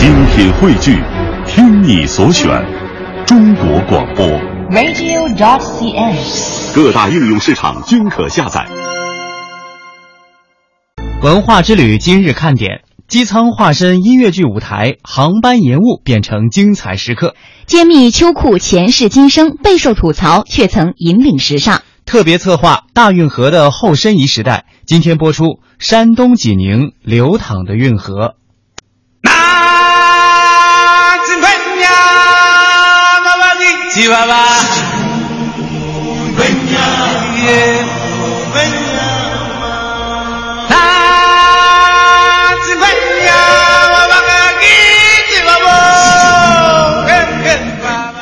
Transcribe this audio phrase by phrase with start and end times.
[0.00, 0.98] 精品汇聚，
[1.46, 2.48] 听你所选，
[3.26, 4.26] 中国广播。
[4.70, 6.74] radio.dot.cn，。
[6.74, 8.66] 各大应用市场均可下载。
[11.22, 17.34] 文化之旅今日看点：机舱化身音乐剧舞台，航班延误变成精彩时刻。
[17.66, 21.82] 揭秘秋裤前世今生，备受吐槽却曾引领时尚。
[22.06, 28.36] 特别策划大运河的后申遗时代，今天播出山东济宁流淌的运河。
[34.08, 34.26] 妈
[36.36, 36.44] 的
[37.34, 38.89] 吉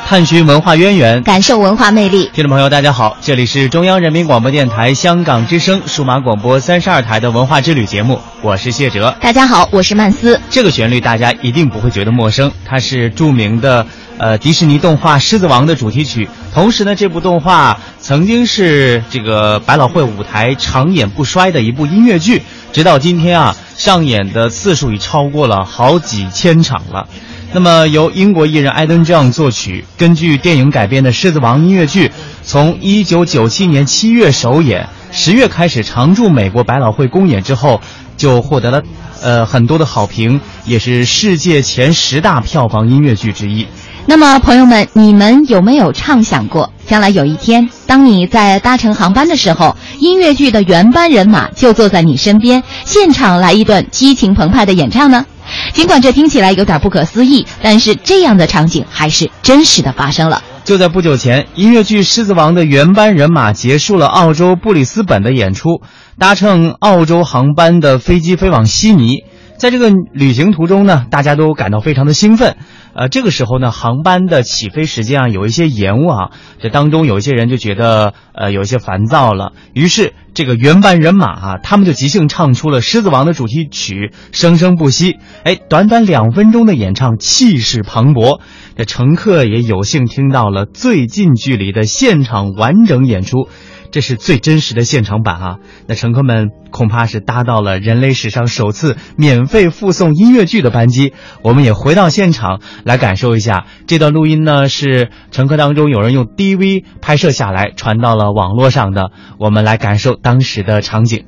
[0.09, 2.31] 探寻文化渊源，感受文化魅力。
[2.33, 9.15] 听众朋友，大家好，这里是中央人民广播电台香港之声数码广播三十二台的文化之旅节目，我是谢哲。
[9.21, 10.41] 大家好，我是曼斯。
[10.49, 13.85] 这个旋律大家一定不会觉得陌生，它是著名的
[14.17, 16.27] 呃迪士尼动画《狮子王》的主题曲。
[16.55, 22.41] 同时呢，这部动画曾经是这个百老汇舞台长演不衰的一部音乐剧，
[22.73, 27.07] 直到今天啊，上演的次数已超过了好几千场了。
[27.51, 32.11] 那么由英国艺人艾登·张作曲，根据电影改编的《狮子王》音乐剧，
[32.43, 37.81] 从1997年7月首演，十月开始常驻美国百老汇公演之后，
[38.17, 38.83] 就获得了
[39.23, 43.65] 呃很多的好评，也是世界前十大票房音乐剧之一。
[44.09, 55.27] 那么，朋友们，你们有没有畅想过，将来有一天，当你在搭乘航班的时候，音乐剧的原班人马就坐在你身边，现场来一段激情澎湃的演唱呢？
[55.75, 60.41] 尽管这听起来有点不可思议，但是这样的场景还是真实的发生了。
[60.63, 65.83] 就在不久前，音乐剧《狮子王》的原班人马结束了澳洲布里斯本的演出，
[66.17, 69.19] 搭乘澳洲航班的飞机飞往悉尼。
[69.59, 72.55] 在这个旅行途中呢，大家都感到非常的兴奋。
[72.93, 79.51] 呃，这个时候呢，航班的起飞时间啊有一些延误啊，这当中有一些人就觉得呃有一些烦躁了。
[79.73, 85.13] 于是这个原班人马啊，他们就即兴唱出了《狮子王》的主题曲《生生不息》。
[85.43, 88.39] 哎，短短两分钟的演唱，气势磅礴。
[88.77, 93.49] 这乘客也有幸听到了最近距离的现场完整演出。
[93.91, 95.55] 这是最真实的现场版啊！
[95.87, 101.13] 那乘客们恐怕是搭到了人类史上首次免费附送音乐剧的班机。
[101.41, 109.11] 我们也回到现场来感受一下这段录音呢，是乘客当中有人用 DV 拍摄下来，传到了网络上的。
[109.39, 111.25] 我们来感受当时的场景。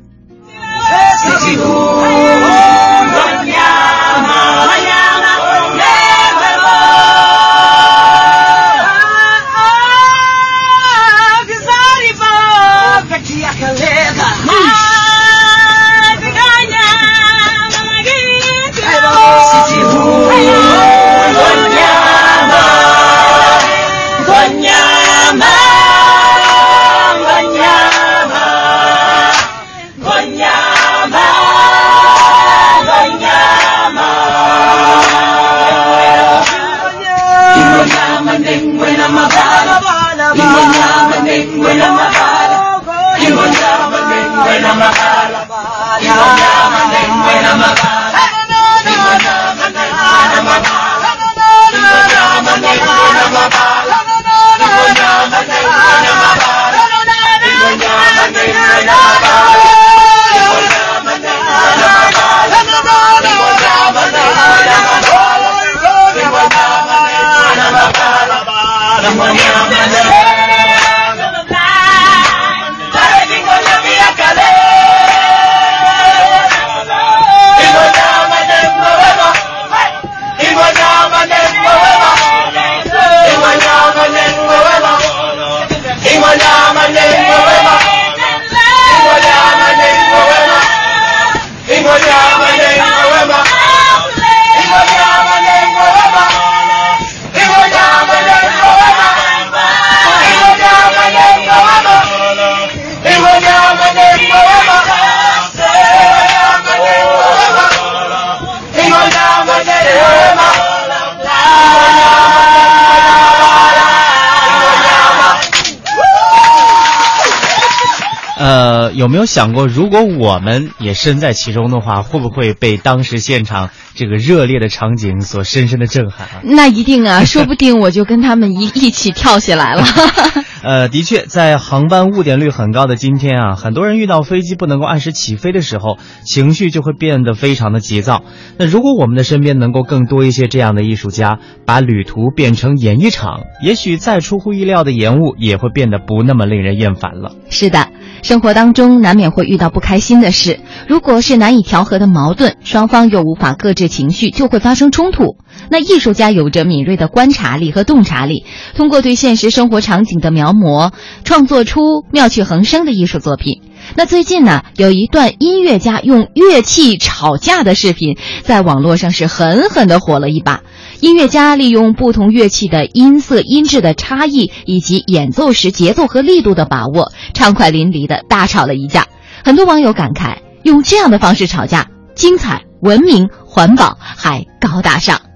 [119.01, 126.41] 有没有想过，如果我们也身在其中的话，会不会被当时现场这个热烈的场景所深深的震撼啊？
[126.43, 129.83] 那一定啊， 说不定我就跟他们一一起跳起来了。
[130.61, 138.21] 呃，的确，在航班误点率很高的今天啊，很多人遇到飞机不能够按时起飞的时候，情绪就会变得非常的急躁。
[138.59, 147.31] 那如果我们的身边能够更多一些这样的艺术家，把旅途变成演艺场，也许再出乎意料的延误也会变得不那么令人厌烦了。
[147.49, 147.87] 是的，
[148.21, 155.37] 生活当中难免会遇到不开心的事，如果是难以调和的矛盾，双方又无法克制情绪，就会发生冲突。
[155.69, 158.45] 那艺术家有着敏锐的观察力和洞察力，
[158.75, 160.91] 通过对现实生活场景的描摹，
[161.23, 163.61] 创作出妙趣横生的艺术作品。
[163.95, 170.61] 那最近呢，有一段音乐家用乐器吵架的视频，在网络上是狠狠地火了一把。
[170.99, 179.07] 音乐家利用不同乐器的音色、音质的差异，以及演奏时节奏和力度的把握，畅快淋漓地大吵了一架。
[179.43, 185.30] 很多网友感慨，用这样的方式吵架，精彩、文明、环保，还高大上。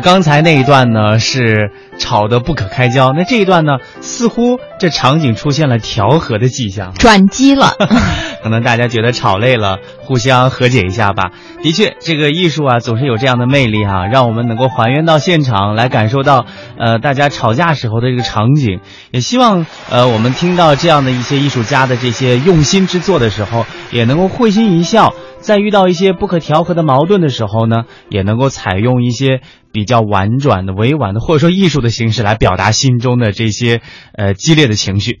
[0.00, 6.92] 刚才那一段呢是吵得不可开交，那这一段呢似乎这场景出现了调和的迹象。
[6.94, 7.72] 转机了，
[8.42, 11.32] 可能大家觉得吵累了，互相和解一下吧。
[11.62, 16.46] 的确，这个艺术啊，总是有这样的魅力哈、让我们能够还原到现场来感受到，
[16.78, 18.80] 呃，大家吵架时候的这个场景。
[19.10, 25.12] 也希望，呃，我们听到这样的一些艺术家的这些用心之作的时候，也能够会心一笑。
[25.40, 29.40] 在遇到一些不可调和的矛盾的时候呢，也能够采用一些
[29.72, 33.80] 比较婉转的、委婉的，或者说艺术的形式来表达心中的这些
[34.12, 35.20] 呃激烈的情绪。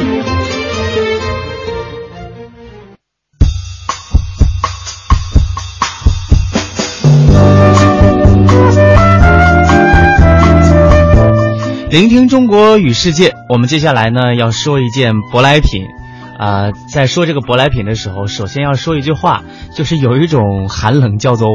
[11.91, 15.87] 聆听中国与世界，我们接下来呢要说一件舶来品。
[16.39, 19.43] 啊、在说这个舶来品的时候，首先要说一句话，
[19.75, 21.49] 就是有一种寒冷叫做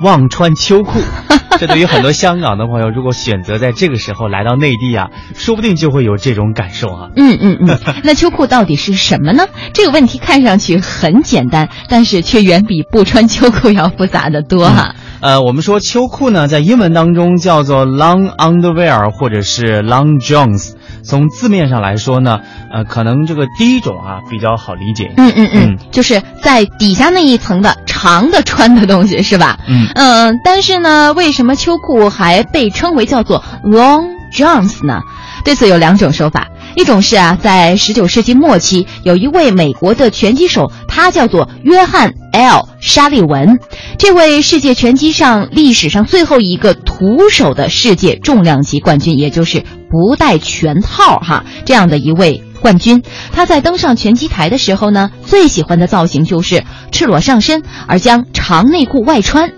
[0.00, 1.00] 忘穿秋裤。
[1.58, 7.08] 这对于很多香港的朋友，如果选择在这个时候来到内地啊，说不定就会有这种感受啊。
[7.16, 9.48] 嗯嗯嗯， 那秋裤到底是什么呢？
[9.74, 20.72] 这个问题看上去很简单，但是却远比不穿秋裤要复杂的多哈、呃，我们说秋裤呢，在英文当中叫做 long underwear 或者是 long johns。
[21.02, 22.40] 从字面上来说呢，
[22.72, 25.12] 呃，可能这个第一种啊比较好理解。
[25.16, 29.58] 嗯嗯嗯嗯，就是在底下那一层的长的穿的东西是吧？
[29.68, 35.00] 嗯嗯，但是呢，为什么秋裤还被称为叫做 long johns 呢？
[35.44, 36.48] 对此有两种说法。
[36.74, 42.68] 一种是啊，在十九世纪末期，有一位美国的拳击手，他叫做约翰 ·L.
[42.80, 43.58] 沙利文，
[43.98, 53.02] 这位世界拳击上历史上最后一个徒手的世界重量级冠军，也就是不戴拳套哈这样的一位冠军。
[53.32, 59.52] 他在登上拳击台的时候呢，最喜欢的造型就是赤裸上身，而将长内裤外穿。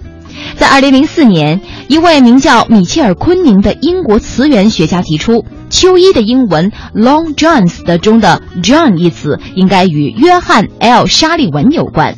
[0.56, 12.16] 在2004年，一位名叫米切尔·昆宁的英国词源学家提出，秋衣的英文 long johns 的中的 John 一词应该与约翰 ·L· 沙利文有关。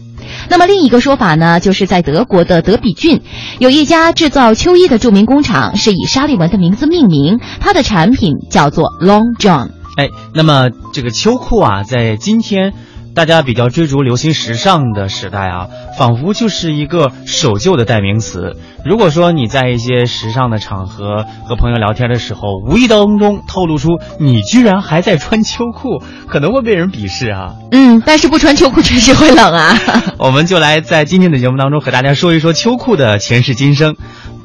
[0.50, 3.22] 那么另一个说法呢，就是在德国的德比郡，
[3.58, 9.70] 有一家制造秋衣的著名工厂是以沙利文的名字命名，它的产品叫做 Long John。
[9.96, 12.72] 哎，那么这个秋裤啊，在今天。
[13.18, 15.66] 大家比较追逐流行时尚的时代啊，
[15.98, 18.54] 仿佛就是一个守旧的代名词。
[18.84, 27.54] 如果说你在一些时尚的场合和朋友聊天的时候，无意当中透露出你居然还在穿秋裤，可能会被人鄙视啊。
[27.72, 29.76] 嗯，但是不穿秋裤确实会冷啊。
[30.20, 33.96] 我们就来在今天的节目当中和大家说一说秋裤的前世今生。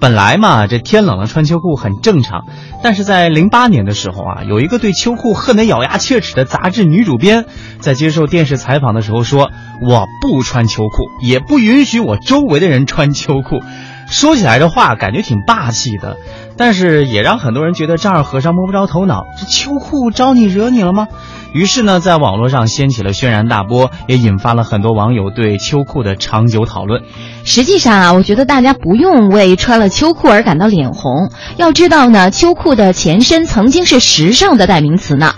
[0.04, 2.44] 本来嘛，这天冷了穿秋裤很正常，
[2.84, 7.46] 但是在零八年的时候啊，有一个对秋裤恨得咬牙切齿的杂志女主编，
[7.80, 9.50] 在接受电视采访的时候说
[9.82, 13.62] ：“我不穿秋裤，也不允许我周围的人穿秋裤。”
[14.10, 16.18] 说起来这话感觉挺霸气的，
[16.58, 19.24] 但是也让很多人觉得丈二和尚摸不着头脑。
[19.40, 21.08] 这秋裤招你惹你了吗？
[21.54, 27.04] 于是呢，在网络上掀起了轩然大波，也引发了很多网友对秋裤的长久讨论。
[27.44, 31.30] 实际上啊，我觉得大家不用为穿了秋裤而感到脸红。
[31.58, 35.34] 要知道呢，秋裤的前身曾经是时尚的代名词呢。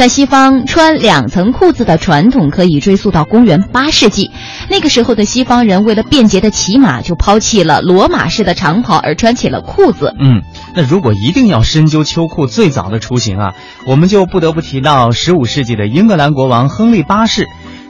[0.00, 4.30] 在西方，穿两层裤子的传统可以追溯到公元八世纪。
[4.70, 10.14] 那个时候的西方人为了便捷的骑马，就抛弃了罗马式的长袍，而穿起了裤子。
[10.18, 10.40] 嗯，
[10.74, 13.52] 那如果一定要深究秋裤最早的雏形啊，
[13.86, 17.46] 我们就不得不提到十五世纪的英格兰国王亨利八世。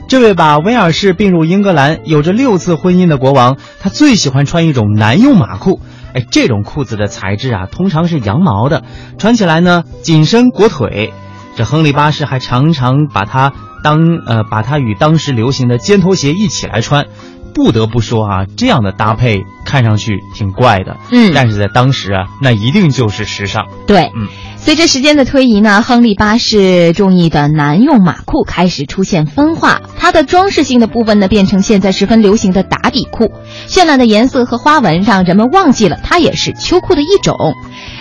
[0.08, 5.78] 这位把威尔士并入英格兰、有着六次婚姻的国王，他最喜欢穿一种男用马裤。
[6.12, 8.82] 哎，这种裤子的材质啊，通常是羊毛的，
[9.16, 11.12] 穿起来呢紧身裹腿。
[11.60, 13.52] 这亨利八世还常常把它
[13.84, 17.08] 当呃，把它与当时流行的尖头鞋一起来穿。
[17.54, 23.66] 不得不说啊，这样的搭配看上去挺怪的，嗯，但是在当时啊，那一定就是时尚。
[23.87, 24.28] 对，嗯。
[24.62, 33.33] 随着时间的推移呢，亨利八世中意的男用马裤开始出现分化，它的装饰性的部分呢变成现在十分流行的打底裤，
[33.69, 37.54] 绚烂的颜色和花纹让人们忘记了它也是秋裤的一种。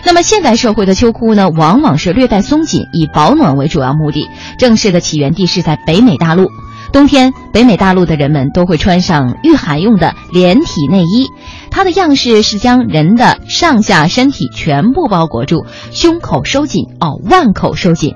[0.05, 4.27] 那么现代社会的秋裤呢，往往是略带松紧，以保暖为主要目的。
[4.57, 6.49] 正式的起源地是在北美大陆。
[6.91, 11.29] 冬天，北美大陆的人们都会穿上御寒用的连体内衣，
[11.69, 18.15] 它的样式是将人的上下身体全部包裹住，胸口收紧哦，腕口收紧。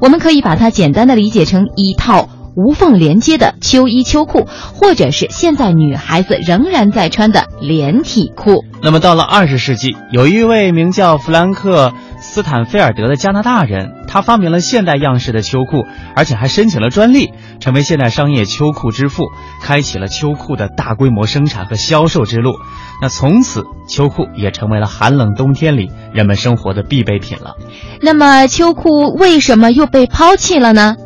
[0.00, 8.64] 我们可以把它简单的理解成一套无缝连接的秋衣秋裤，或者是现在女孩子仍然在穿的连体裤。
[8.82, 11.92] 那么到了二十世纪，有一位名叫弗兰克。
[12.22, 19.24] 斯坦菲尔德的加拿大人，他发明了现代样式的秋裤，而且还申请了专利，成为现代商业秋裤之父，
[19.62, 22.52] 开启了秋裤的大规模生产和销售之路。
[23.00, 27.56] 那从此，秋裤也成为了寒冷冬天里人们生活的必备品了。
[28.02, 30.96] 那么，秋裤为什么又被抛弃了呢？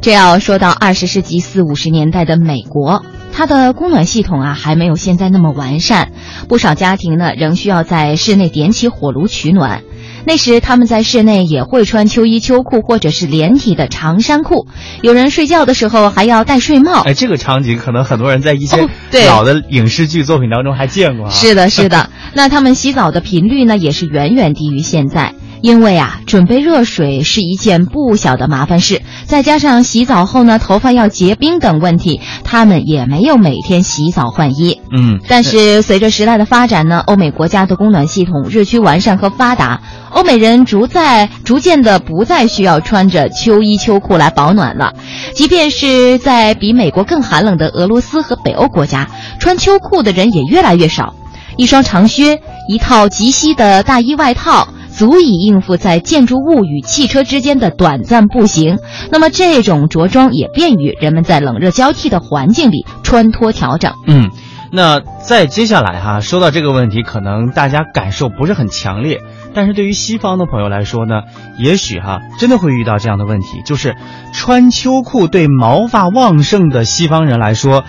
[0.00, 3.04] 这要说到二十世纪四五十年代的美国，
[3.36, 6.12] 它的供暖系统啊还没有现在那么完善，
[6.48, 9.82] 不少家庭呢仍需要在室内点起火炉取暖。
[10.26, 14.66] 那时他们在室内也会穿秋衣秋裤或者是连体的长衫裤，
[15.02, 17.02] 有人睡觉的时候还要戴睡帽。
[17.02, 18.88] 哎，这个场景可能很多人在一些
[19.28, 21.28] 老的影视剧作品当中还见过。
[21.28, 22.08] 是的，是的。
[22.32, 25.34] 那他们洗澡的频率呢，也是远远低于现在。
[25.64, 34.82] 因为啊，准备热水是一件不小的麻烦事，再加上洗澡后呢，头发要结冰等问题，他们也没有每天洗澡换衣。
[34.94, 39.80] 嗯，但是随着时代的发展呢，欧美国家的供暖系统日趋完善和发达，
[40.10, 44.92] 欧美人逐在逐渐的不再需要穿着秋衣秋裤来保暖了。
[45.32, 49.08] 即便是在比美国更寒冷的俄罗斯和北欧国家，
[49.40, 51.14] 穿秋裤的人也越来越少。
[51.56, 54.68] 一双长靴，一套及膝的大衣外套。
[54.96, 58.78] 足以应付在建筑物与汽车之间的短暂步行。
[59.10, 63.92] 那么，这种着装也便于人们在冷热交替的环境里穿脱调整。
[64.06, 64.30] 嗯，
[64.72, 69.20] 那在接下来哈，说到这个问题，可能大家感受不是很强烈，
[69.52, 71.22] 但是对于西方的朋友来说呢，
[71.58, 73.96] 也许哈真的会遇到这样的问题，就是
[74.32, 77.84] 穿秋裤对毛发旺盛的西方人来说，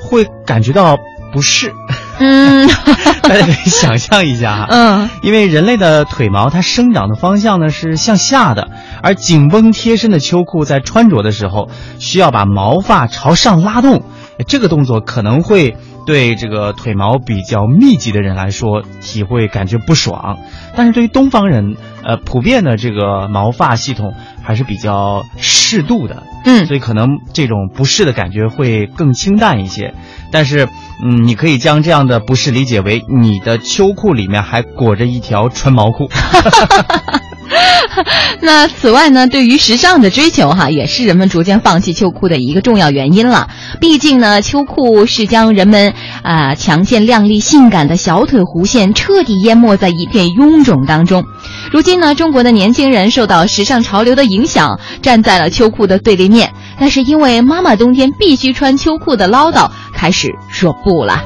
[0.00, 0.98] 会感觉到
[1.32, 1.72] 不适。
[2.18, 2.68] 嗯，
[3.22, 8.68] 大家可以想象一下哈，嗯，因为人类的腿毛它生长的方向呢是向下的，
[9.02, 11.68] 而紧绷贴身的秋裤在穿着的时候
[11.98, 14.04] 需要把毛发朝上拉动，
[14.46, 20.38] 这个动作可能会对这个腿毛比较密集的人来说，体会感觉不爽。
[20.76, 29.94] 但是对于东方人，呃，普遍的这个毛发系统还是比较适度的，嗯所以可能这种不适的感觉会更清淡一些。
[30.30, 30.68] 但是，
[31.02, 36.08] 嗯，你可以将这样的不适理解为你的秋裤里面还裹着一条纯毛裤。
[38.40, 43.48] 那此外呢，对于时尚的追求哈，也是人们逐渐放弃秋裤的一个重要原因了。
[43.80, 51.24] 毕竟呢，秋裤是将人们啊、强健靓丽、性感的小腿弧线彻底淹没在一片臃肿当中。
[51.70, 56.52] 如今呢，中国的年轻人受到时尚潮流的影响，站在了秋裤的对立面。
[56.78, 61.22] 但是因为妈妈冬天必须穿秋裤的唠叨，开始说不了。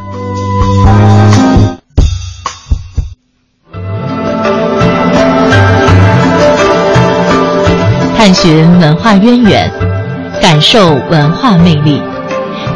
[8.19, 9.71] 探寻文化渊源，
[10.43, 12.03] 感受文化魅力。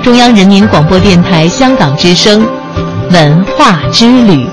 [0.00, 2.46] 中央人民广播电台香港之声，
[3.10, 4.46] 文化之旅。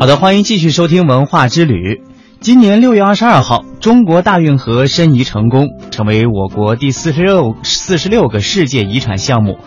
[0.00, 2.02] 好的，欢迎继续收听文化之旅。
[2.44, 9.58] 今年六月二十二号，中国大运河申遗成功，成为我国第四十六四十六个世界遗产项目。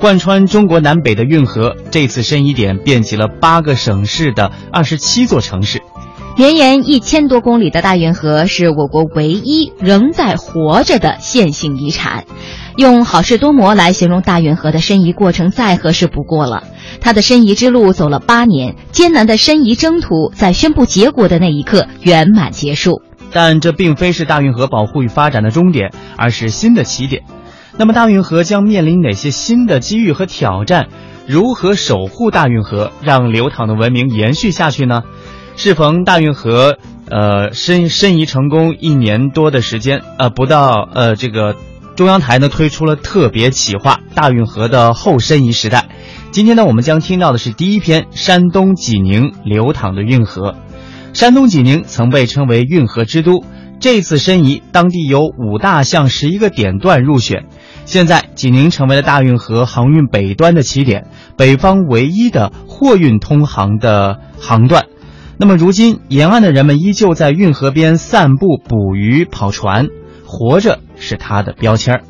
[0.00, 5.80] 贯穿中国南北的运河，这次申遗点遍及了八个省市的二十七座城市。
[6.36, 12.24] 绵延一千多公里的大运河是我国唯一仍在活着的线性遗产。
[12.76, 16.64] 用好事多磨来形容大运河的申遗过程再合适不过了。
[17.00, 23.02] 它的申遗之路走了八年，艰难的申遗征途在宣布结果的那一刻圆满结束。
[23.32, 27.22] 但这并非是大运河保护与发展的终点，而是新的起点。
[27.76, 30.86] 那么，大运河将面临哪些新的机遇和挑战？
[31.26, 35.02] 如何守护大运河，让流淌的文明延续下去呢？
[35.56, 36.78] 适逢大运河
[37.10, 41.56] 呃申申遗成功一年多的时间，呃不到呃这个
[41.96, 45.78] 中央台呢推出了特别企划《大运河的后申遗时代》。
[46.32, 50.56] 今天呢，我们将听到的是第一篇山东济宁流淌的运河。
[51.12, 53.44] 山东济宁曾被称为运河之都，
[53.78, 57.44] 这次申遗，当地有五大项十一个点段入选。
[57.84, 64.86] 现在，济宁成为了大运河航运北端的起点，北方唯一的货运通航的航段。
[65.36, 69.88] 那么，如今沿岸的人们依旧在运河边散步、捕鱼、跑船，
[70.36, 72.00] 活着是他的标签儿。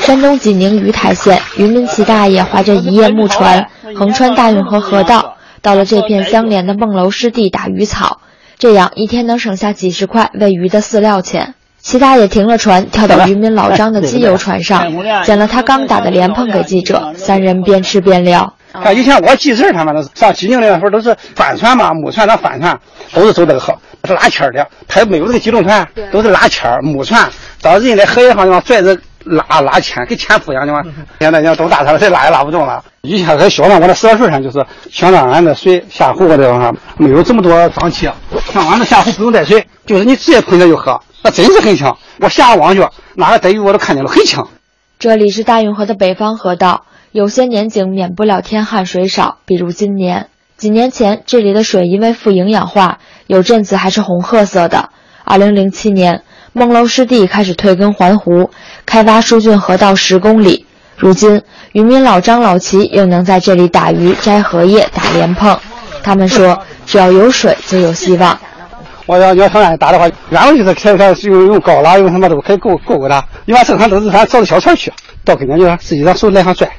[0.00, 8.20] 山东济宁鱼台县渔民齐大爷划着一叶木船，横穿大运河河道，到了这片相连的孟楼湿地打鱼草，
[8.58, 11.54] 这样一天能省下几十块喂鱼的饲料钱。
[11.80, 14.92] 齐大爷停了船，跳到渔民老张的机油船上，
[15.24, 18.55] 捡了他刚打的莲蓬给记者，三人边吃边聊。
[18.84, 22.78] 啊，以前我记事儿他们都是上济宁的那会儿都是帆船嘛，木船那帆船
[23.12, 26.70] 都是走这个河，是拉纤儿的，他也没有这个机动船，都是拉纤
[27.04, 27.30] 船，
[27.62, 30.82] 到人家河沿上地方拽着拉拉纤，跟纤夫一样的嘛。
[31.20, 32.82] 现在人都大车了，谁拉也拉不动了。
[33.02, 38.08] 以前在小呢，我那十来岁上就是想让俺的水下湖这地方没有这么多脏气，
[38.52, 41.92] 像俺这下湖不用带水，就是你直接喷着就喝，那真是很清。
[42.20, 42.84] 我下网去，
[43.14, 44.44] 哪个逮鱼我都看见了，很清。
[44.98, 46.86] 这里是大运河的北方河道。
[47.12, 50.28] 有些年景免不了天旱水少，比如今年。
[50.56, 54.88] 几年前，这里的水因为富营养化，有阵子还是红褐色的。
[55.22, 56.22] 二零零七年，
[56.54, 58.48] 孟楼湿地开始退耕还湖，
[58.86, 60.64] 开发疏浚河道十公里。
[60.96, 65.58] 如今，渔民老张、老齐又能在这里打鱼、摘荷叶、打莲蓬。
[66.02, 68.38] 他们说，只要有水，就有希望。
[69.06, 73.24] 我要要上岸打的话，然后就是开开用用高拉，用什么都可以够够够的。
[73.46, 74.92] 一般正常都是咱找着小船去，
[75.24, 76.70] 到跟前就自己让手来上拽。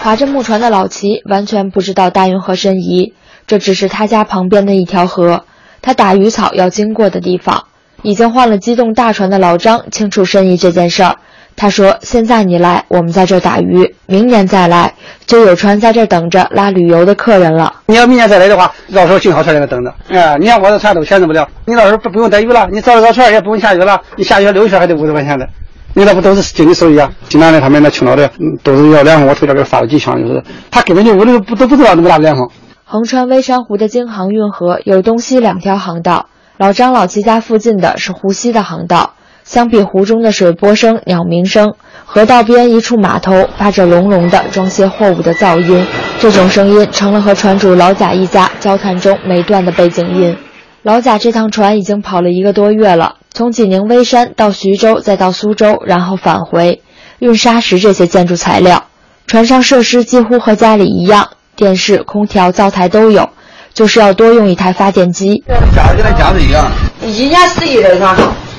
[0.00, 3.14] 划着木船的老齐完全不知道大运河申遗，
[3.46, 5.44] 这只是他家旁边的一条河，
[5.82, 7.64] 他打鱼草要经过的地方。
[8.02, 11.18] 已经换了机动大船的老张清楚申遗这件事儿。
[11.56, 14.94] 他说：“现在你来，我们在这打鱼；明年再来，
[15.26, 17.72] 就有船在这等着拉旅游的客人了。
[17.86, 19.94] 你要明年再来的话，到时候进好船在那等着。
[20.08, 25.46] 哎，你看我的船都闲着不了，你到时候不不用逮鱼了，你找着找船也不用下雨了，你下雨溜一圈还得五十块钱的。
[25.94, 27.10] 你那不都是经济收益啊？
[27.28, 28.30] 济南的他们那青岛的
[28.64, 32.48] 都是要莲蓬，我头前给发了几箱，就是他根本就我都不都不知道那么大的莲蓬。
[32.84, 39.14] 横穿微山湖的京杭运河有东西两条航道，老张老齐家附近的是湖西的航道。
[39.52, 41.74] 相比湖中的水波声、鸟鸣声，
[42.06, 45.86] 河道边一处码头发着隆隆的装卸货物的噪音，
[46.18, 50.34] 这种声音成了和船主老贾一家交谈中没断的背景音。
[50.82, 56.80] 老贾这趟船已经跑了一个多月了，从济宁微山到徐州，再到苏州，然后返回，
[57.18, 58.84] 运砂石这些建筑材料。
[59.26, 63.28] 船上设施几乎和家里一样，电视、空调、灶台都有，
[63.74, 65.44] 就是要多用一台发电机。
[65.76, 66.70] 家跟咱家是一样，
[67.02, 68.00] 一年四季的是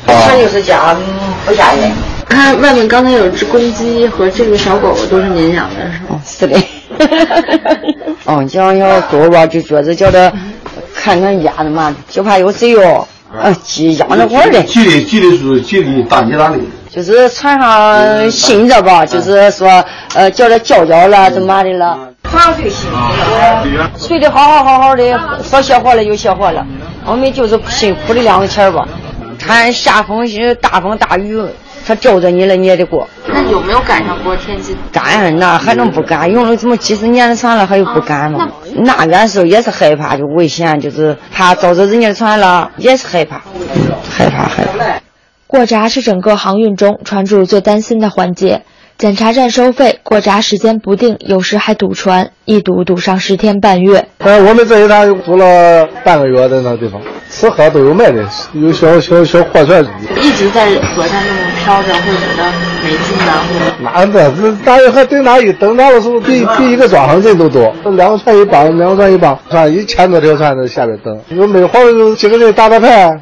[0.06, 0.22] 吧？
[0.28, 0.96] 船就是家，
[1.46, 1.92] 不吓人。
[2.28, 6.22] 看外面刚才有只公鸡和这个小狗狗都是您养的，是吗？
[6.26, 6.58] 是的。
[8.26, 10.32] 哦，讲 要狗吧，就觉得叫他
[10.96, 13.08] 看看家的嘛，就怕有贼哟，
[13.40, 14.64] 呃，鸡养着玩的。
[14.64, 16.58] 鸡的鸡的是鸡的大鸡大的。
[16.90, 21.98] 就是船上新着吧，就是说，呃，叫他叫叫了，怎么的了？
[22.30, 26.66] 船上最辛苦了，睡得好好好好的，说歇活了就歇活了。
[27.06, 28.88] 我们就是辛苦的两个钱吧。
[29.46, 30.26] 看下风
[30.62, 31.38] 大风大雨，
[31.86, 33.06] 他罩着你了，你也得过。
[33.28, 34.74] 那有没有赶上过天气？
[34.90, 36.32] 干，那还能不干？
[36.32, 38.48] 用了这么几十年的船了，还有不干吗？
[38.78, 43.42] 那那时候也是害怕，就危险，就是怕遭着人家的船了，也是害怕，
[44.10, 45.02] 害怕害怕。
[45.46, 48.64] 过闸是整个航运中船主最担心的环节。
[48.98, 54.08] 检查站收费，过闸时间不定，有时还堵船，一堵堵上十天半月。
[54.20, 59.86] 呃，我们这一趟堵了半个月，在那地方，吃喝都有卖的，有小小小货船。
[60.22, 62.50] 一直在河上那么飘着，会觉得
[62.84, 63.18] 没劲
[63.84, 63.92] 吗？
[63.94, 71.20] 那这这大运河等大一等大的时候，比比一个庄上人都多，两个船一帮，两个船一帮，船一千多条船在下边等。
[71.30, 73.20] 有没好就几个人打打牌，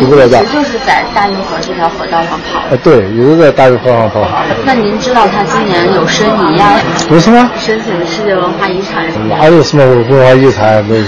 [0.00, 0.42] 就不在家。
[0.42, 2.60] 就是在大运河这条河道上跑。
[2.70, 4.26] 呃，对，一直在大运河上跑。
[4.64, 6.80] 那您知道他今年有申遗呀？
[7.10, 7.50] 有什么？
[7.58, 9.06] 申请世界文化遗产。
[9.28, 10.84] 哪有什么文化遗产？
[10.84, 11.04] 没有。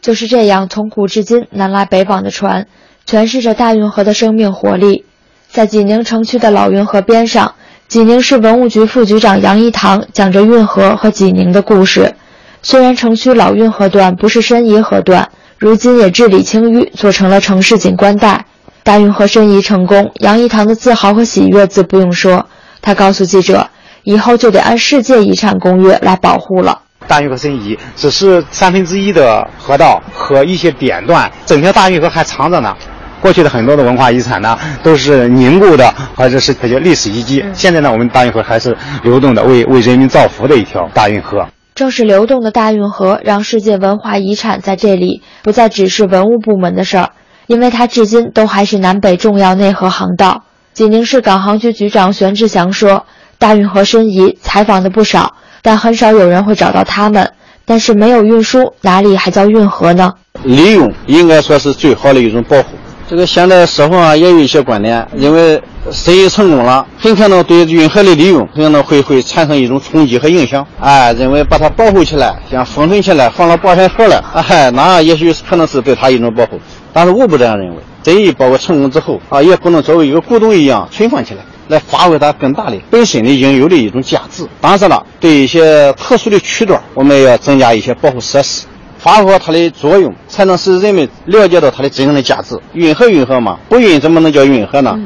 [0.00, 2.66] 就是这样，从古至今南来北往的船，
[3.08, 5.04] 诠释着大运河的生命活力。
[5.48, 7.54] 在济宁城区的老运河边上，
[7.86, 12.14] 济宁市文物局副局长杨一堂讲着运河和济宁的故事。
[12.62, 15.28] 虽然城区老运河段不是申遗河段，
[15.62, 18.46] 如今也治理清淤，做成了城市景观带。
[18.82, 22.44] 大运河申遗成功，杨一堂的自豪和喜悦自不用说。
[22.80, 23.70] 他告诉记者，
[24.02, 26.80] 以后就得按世界遗产公约来保护了。
[27.06, 32.74] 大运河申遗只是三分之一的河道和一些点段，整条大运河还长着呢。
[33.20, 37.44] 过去的很多的文化遗产呢，都是凝固的，或者是它叫历史遗迹。
[37.54, 41.46] 现在呢，我们大运河还是流动的，为为人民造福的一条大运河。
[41.74, 47.10] 正是流动的大运河，让世界文化遗产在这里不再只是文物部门的事儿，
[47.46, 50.44] 因为它至今都还是南北重要内河航道。
[50.74, 53.06] 济宁市港航局局长玄志祥说
[53.38, 57.32] ：“大运河申遗采访的不少。”但很少有人会找到他们。
[57.64, 60.12] 但是没有运输，哪里还叫运河呢？
[60.42, 62.68] 利用应该说是最好的一种保护。
[63.12, 70.66] 这个现在社会上也有一些观点，认为申遗成功了，很可能对运河的利用可能会会产生一种冲击和影响。
[70.80, 76.58] 哎，认为把它保护起来，像封存起来，放到保险盒了，哎，那也许可能是对它一种保护。
[76.90, 81.40] 但是我不这样认为，申遗包括成功之后啊，也不能作为一个古董一样存放起来。
[81.68, 84.46] 来发挥它更大的本身的应有的一种价值。
[84.60, 88.64] 当然了，对一些特殊的区段，我们要增加一些保护设施，
[89.02, 92.56] 发挥它的作用，才能使人们了解到它的真正的价值。
[92.72, 94.96] 运河运河嘛，不运怎么能叫运河呢？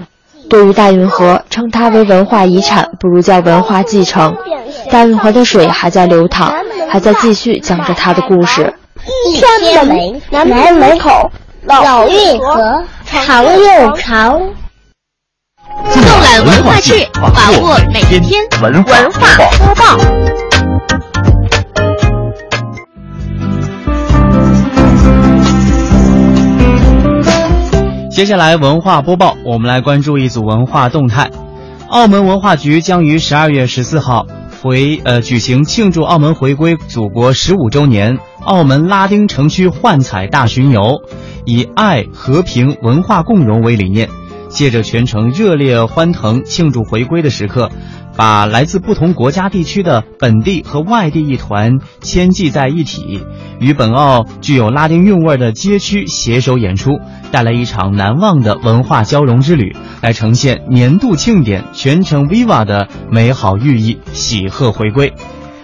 [0.50, 4.36] 对于大运河，称它为文化遗产，不如叫文化继承。
[4.90, 6.54] 大运河的水还在流淌，
[6.90, 8.72] 还在继续讲着它的故事。
[9.28, 11.30] 一天门，南门口，
[11.64, 14.38] 老运河，长又长。
[15.90, 18.22] 纵览文化志，把握每天
[18.62, 19.06] 文化
[19.58, 20.45] 播报。
[28.16, 31.30] 接下来文化播报，我们来关注一组文化动态。
[31.86, 34.26] 澳门文化局将于十二月十四号
[34.62, 41.02] 回呃举行庆祝澳门回归祖国十五周年澳门拉丁城区幻彩大巡游，
[41.44, 44.08] 以爱、和平、文化共融为理念。
[44.48, 47.70] 借着全城热烈欢腾庆祝回归的时刻，
[48.16, 53.20] 把来自不同国家地区的本地和外地一团牵系在一起，
[53.60, 56.98] 与本澳具有拉丁韵味的街区携手演出，
[57.30, 65.12] 带来一场难忘的文化交融之旅，来呈现年度庆典全程 Viva 的美好寓意，喜贺回归。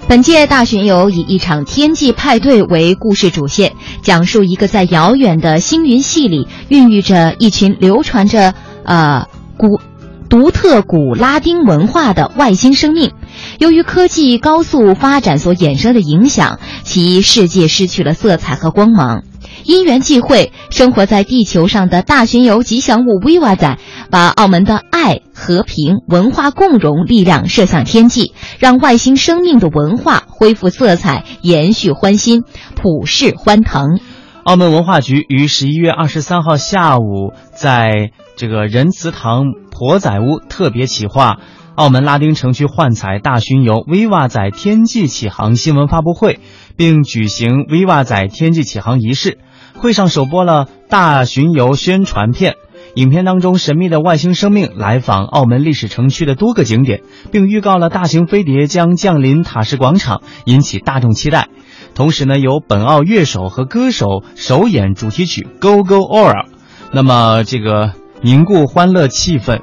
[0.09, 8.53] 本届大巡游以一场天际派对为故事主线，讲述一个在遥远的星云系里孕育着一群流传着。
[8.85, 9.81] 呃，古
[10.33, 13.13] 独特古拉丁文化的外星生命，
[13.59, 19.25] 由于科技高速发展所衍生的影响，其世界失去了色彩和光芒。
[19.65, 23.77] 因缘际会，生活在地球上的大巡游吉祥物 Viva 仔，
[24.11, 32.43] 把澳门的爱、和平、文化共融力量射向天际，让外星生命的文化恢复色彩，延续欢欣，
[32.75, 34.01] 普世欢腾。
[34.45, 38.11] 澳门文化局于十一月二十三号下午在。
[38.35, 41.39] 这个仁慈堂婆仔屋特别企划，
[41.77, 46.41] 澳门拉丁城区幻彩大巡游 “Viva 仔天际启航”新闻发布会，
[46.77, 49.39] 并举行 “Viva 仔天际启航”仪式。
[49.75, 52.57] 会上首播了大巡游宣传片。
[52.95, 61.49] 影片当中，神秘的外星生命来访澳门历史城区的多个景点，并预告了大型飞碟将降临塔什广场，引起大众期待。
[61.95, 66.45] 同时呢，由本澳乐手和歌手首演主题曲《Go Go Aura》，
[66.93, 69.61] 那么这个凝固欢乐气氛。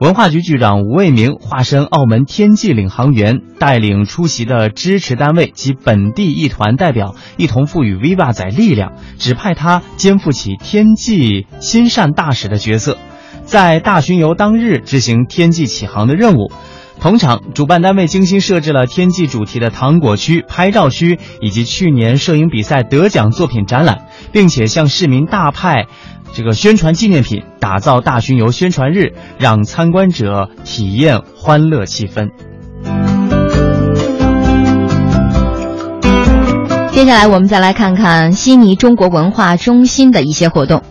[0.00, 12.98] 文化局局长吴卫明化身澳门天际领航员，带领出席的支持单位及本地艺团代表，一同赋予 Viva 仔力量，指派他肩负起天际心善大使的角色，
[13.44, 16.50] 在大巡游当日执行天际启航的任务。
[17.00, 25.86] 同场，主办单位精心设置了天际主题的糖果区、拍照区，以及去年摄影比赛得奖作品展览，并且向市民大派。
[26.32, 32.30] 这个宣传纪念品，打造大巡游宣传日，让参观者体验欢乐气氛。
[36.90, 40.82] 接下来，我们再来看看悉尼中国文化中心的一些活动。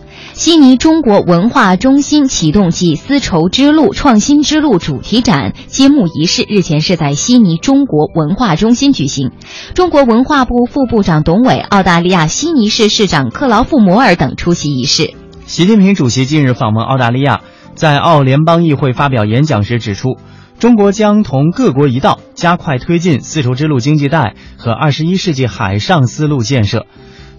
[0.42, 9.30] 悉尼中国文化中心启动暨丝绸之路创新之路主题展揭幕仪式日前是在悉尼中国文化中心举行，
[9.76, 15.14] 中国文化部副部长董伟、澳大利亚悉尼市市长克劳夫摩尔等出席仪式。
[15.46, 17.42] 习近平主席近日访问澳大利亚，
[17.76, 20.16] 在澳联邦议会发表演讲时指出，
[20.58, 26.86] 中国将同各国一道，加快推进丝绸之路经济带和二十一世纪海上丝路建设。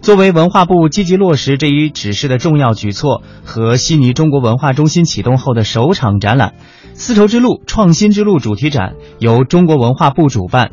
[0.03, 6.55] 作为文化部积极落实这一指示的重要举措和悉尼中国文化中心启动后的首场展览——
[6.93, 10.71] 丝绸之路创新之路主题展，由中国文化部主办，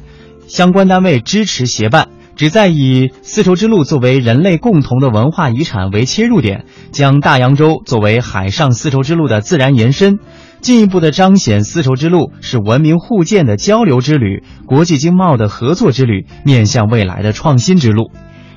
[0.48, 2.08] 相关单位支持协办。
[2.34, 10.18] 旨在以丝绸之路作为人类共同的文化遗产为切入点，将大洋洲作为海上丝绸之路的自然延伸，
[10.60, 18.10] 进一步的彰显丝绸之路是文明互鉴的交流之旅、国际经贸的合作之旅、面向未来的创新之路。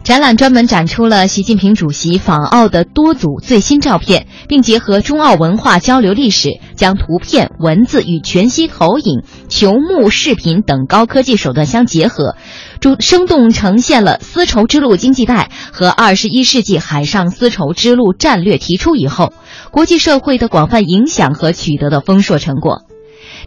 [0.03, 12.35] 展览专门展出了习近平主席访澳的多组最新照片，并结合中澳文化交流历史，将图片、文字与全息投影、球幕视频等高科技手段相结合，
[12.81, 19.31] 主生动呈现了丝绸之路经济带和二十一世纪海上丝绸之路战略提出以后，
[19.71, 22.81] 国际社会的广泛影响和取得的丰硕成果。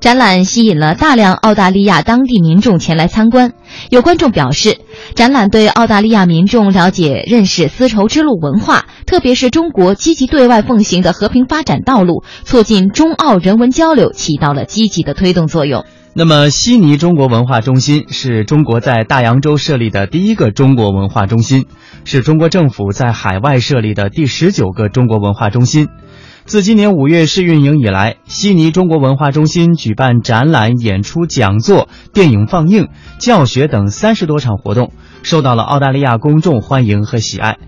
[0.00, 3.52] 展览吸引了大量澳大利亚当地民众前来参观。
[3.90, 4.78] 有观众表示，
[5.14, 15.84] 展览对澳大利亚民众了解、认识丝绸之路文化，特别是中国积极对外奉行的和平发展道路，促进中澳人文交流，起到了积极的推动作用。
[16.18, 21.66] 那么，悉尼中国文化中心是中国在大洋洲设立的第一个中国文化中心，
[22.04, 25.88] 是中国政府在海外设立的第十九个中国文化中心。
[26.46, 34.92] 自今年五月试运营以来，悉尼中国文化中心举办展览、演出、讲座、电影放映、教学等三十多场活动，
[35.24, 37.58] 受到了澳大利亚公众欢迎和喜爱。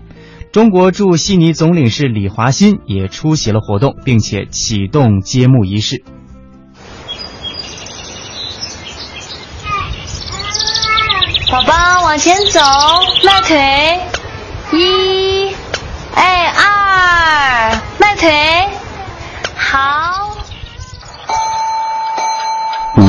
[0.53, 6.01] 中国驻悉尼总领事李华新也出席了活动，并且启动揭幕仪式。
[11.51, 11.73] 宝宝
[12.05, 12.61] 往前走，
[13.25, 13.99] 迈腿，
[14.71, 15.53] 一，
[16.15, 16.69] 哎二。
[17.99, 18.67] 迈腿，
[19.55, 20.37] 好。
[22.97, 23.08] 五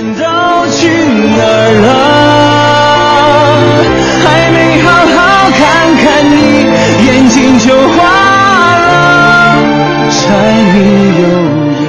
[0.69, 1.85] 去哪儿了？
[4.23, 5.17] 还没好好
[5.51, 5.59] 看
[5.97, 6.35] 看你，
[7.05, 7.97] 眼睛就花
[8.77, 8.85] 了。
[10.09, 10.17] 柴
[10.73, 10.77] 米
[11.21, 11.23] 油
[11.79, 11.81] 盐。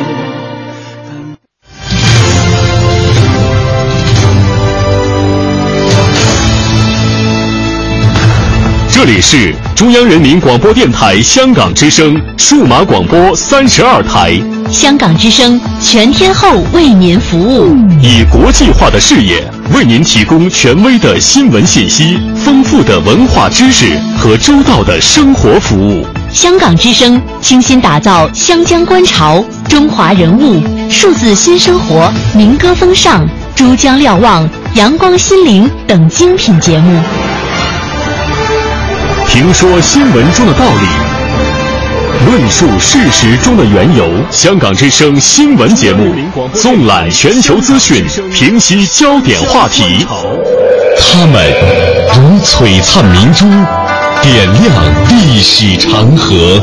[8.90, 19.44] 这里是中央人民广播电台香港之声数码广播三十二台，香港之声全天候为您服务，以国际化的视野
[19.74, 26.06] 为您提供权威的新闻信息、丰富的文化知识和周到的生活服务。
[26.32, 37.02] 香港之声倾心打造湘江观潮、中华人物、数字新生活、民歌风尚、珠江瞭望、阳光心灵等精品节目。
[39.28, 40.86] 评说新闻中的道理，
[42.26, 44.08] 论述事实中的缘由。
[44.30, 46.14] 香港之声新闻节目，
[46.54, 50.06] 纵览全球资讯，平息焦点话题。
[51.00, 51.52] 他们
[52.14, 53.46] 如璀璨明珠，
[54.22, 56.62] 点亮历史长河。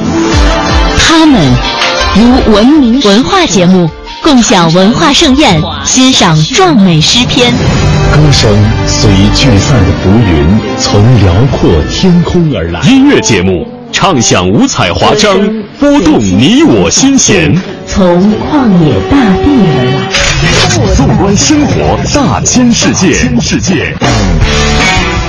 [0.97, 1.41] 他们
[2.15, 3.89] 如文明文化节目，
[4.21, 7.51] 共享文化盛宴，欣赏壮美诗篇。
[8.12, 8.49] 歌声
[8.88, 12.81] 随聚散的浮云，从辽阔天空而来。
[12.81, 15.38] 音乐节目唱响五彩华章，
[15.80, 17.54] 拨动你我心弦。
[17.86, 20.95] 从旷野大地而来。
[20.95, 23.93] 纵观生活大千世界，世界。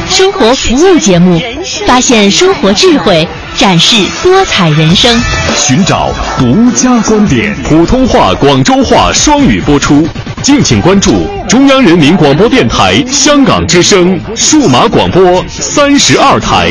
[0.08, 1.40] 生活服务节目，
[1.86, 5.20] 发现生活智慧，展示多彩人生，
[5.56, 7.54] 寻找独家观点。
[7.64, 10.06] 普通话、广州话双语播出，
[10.42, 16.70] 敬请关注中央人民广播电台香港之声数码广播三十二台。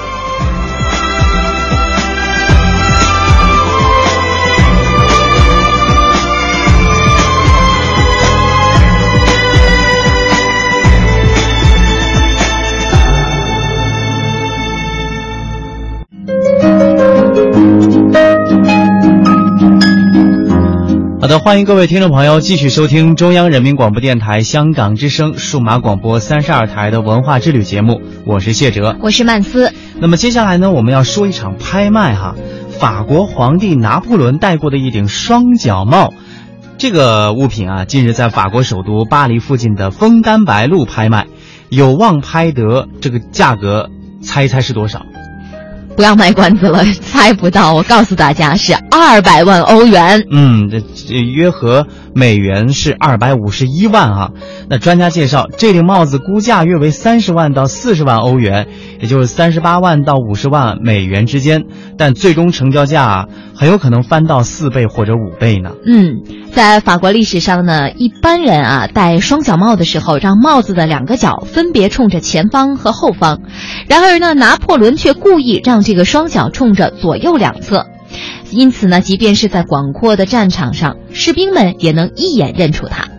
[21.31, 29.71] 的，欢迎各位听众朋友继续收听中央人民广播电台香港之声数码广播三十二台的文化之旅节目，我是谢哲，我是曼斯。
[30.01, 32.35] 那么接下来呢，我们要说一场拍卖哈，
[32.77, 36.13] 法国皇帝拿破仑戴过的一顶双角帽，
[36.77, 41.27] 这个物品啊，近日在法国首都巴黎附近的枫丹白露拍卖，
[41.69, 43.89] 有望拍得这个价格，
[44.21, 45.05] 猜一猜是多少？
[45.95, 47.73] 不要卖关子了，猜不到。
[47.73, 50.25] 我告诉大家是二百万欧元。
[50.31, 54.31] 嗯，这这约合美元是二百五十一万啊。
[54.69, 58.67] 那专家介绍，这顶帽子估价约为三十万到四十万欧元，
[58.99, 61.65] 也就是三十八万到五十万美元之间。
[61.97, 65.71] 但最终成交价很有可能翻到四倍或者五倍呢。
[65.85, 66.21] 嗯，
[66.51, 73.41] 在法国历史上呢，一般人啊戴双角帽的时候，让帽子的两个角分别冲着前方和后方。
[73.87, 77.85] 然而呢，拿破仑却故意让这个双角冲着左右两侧，
[78.49, 83.09] 因此呢，即便是在广阔的战场上，士兵们也能一眼认出他。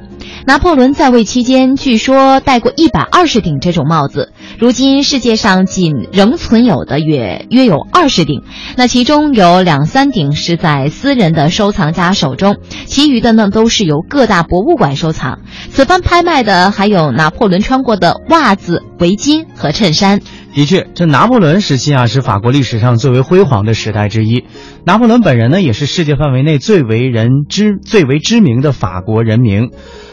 [0.44, 4.32] 拿破仑在位期间，据说戴过一百二十顶这种帽子。
[4.58, 8.42] 如今世界上仅仍存有的约约有二十顶，
[8.76, 15.38] 那其中有两三顶是在私人的收藏家手中，其余的呢都是由各大博物馆收藏。
[15.70, 20.20] 此番拍卖的还有拿破仑穿过的袜子、围巾和衬衫。
[20.54, 24.44] 的确，这拿破仑时期啊，是法国历史上最为辉煌的时代之一。
[24.84, 29.70] 拿破仑本人呢，也是世界范围内最为人知、最为知名的法国人名。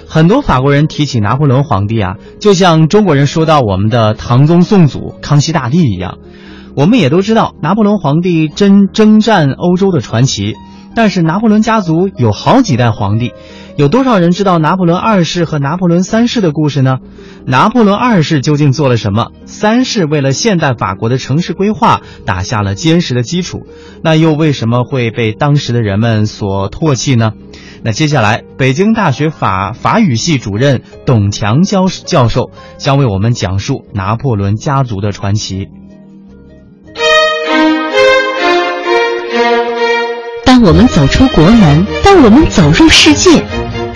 [0.09, 6.17] 很多法国人提起拿破仑皇帝啊，就像中国人说到我们的唐宗宋祖、康熙大帝一样。
[6.75, 10.55] 我们也都知道拿破仑皇帝真征战欧洲的传奇，
[10.95, 13.33] 但是拿破仑家族有好几代皇帝。
[13.79, 16.97] 有多少人知道拿破仑二世和拿破仑三世的故事呢？
[17.45, 19.27] 拿破仑二世究竟做了什么？
[19.45, 23.61] 三世为了现代法国的城市规划打下了坚实的基础，
[24.03, 27.31] 那又为什么会被当时的人们所唾弃呢？
[27.81, 35.69] 那接下来，北京大学法法语系主任董强教教授将为我们讲述拿破仑家族的传奇。
[40.45, 43.45] 当我们走出国门，当我们走入世界，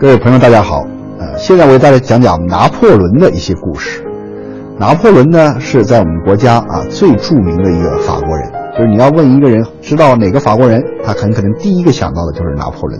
[0.00, 0.86] 各位朋友，大家好。
[1.18, 4.02] 呃，现在我给大家讲讲拿破仑的一些故事。
[4.78, 8.50] 拿破仑呢，是在我们国家啊最著名的一个法国人。
[8.72, 12.98] 就是你要问一个人知道哪个法国人，他很可能第一个想到的就是拿破仑。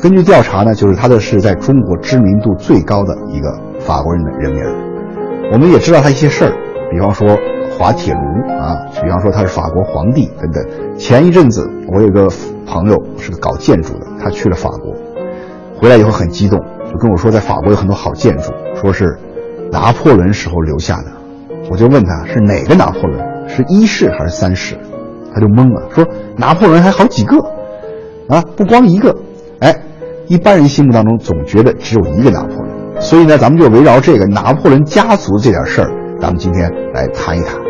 [0.00, 4.64] 根据调查呢，就是他的是在中国知名度最高的一个法国人的人名。
[5.52, 6.52] 我们也知道他一些事儿，
[6.90, 7.38] 比方说
[7.78, 8.20] 滑铁卢
[8.60, 10.66] 啊，比方说他是法国皇帝等等。
[10.98, 12.28] 前一阵子我有个
[12.66, 14.92] 朋友是个搞建筑的，他去了法国，
[15.78, 16.58] 回来以后很激动，
[16.90, 19.18] 就跟我说在法国有很多好建筑，说是
[19.70, 21.12] 拿破仑时候留下的。
[21.70, 24.76] 我就问他是哪个拿破仑，是一世还是三世？
[25.34, 26.06] 他就懵了，说
[26.36, 27.36] 拿破仑还好几个，
[28.28, 29.14] 啊，不光一个。
[29.60, 29.76] 哎，
[30.28, 37.65] 一般人心目当中总觉得只有一个拿破仑，所以呢，咱们就围绕这个拿破仑家族这点事儿，咱们今天来谈一谈。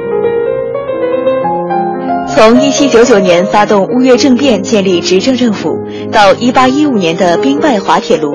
[2.37, 5.71] 从一七九九年发动乌越政变建立执政政府，
[6.13, 8.31] 到一八一五年的兵败滑铁卢，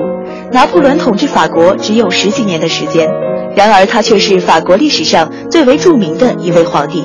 [0.50, 3.08] 拿破仑统治法国只有十几年的时间。
[3.54, 7.04] 然而，他却是法国历史上最为著名的一位皇帝。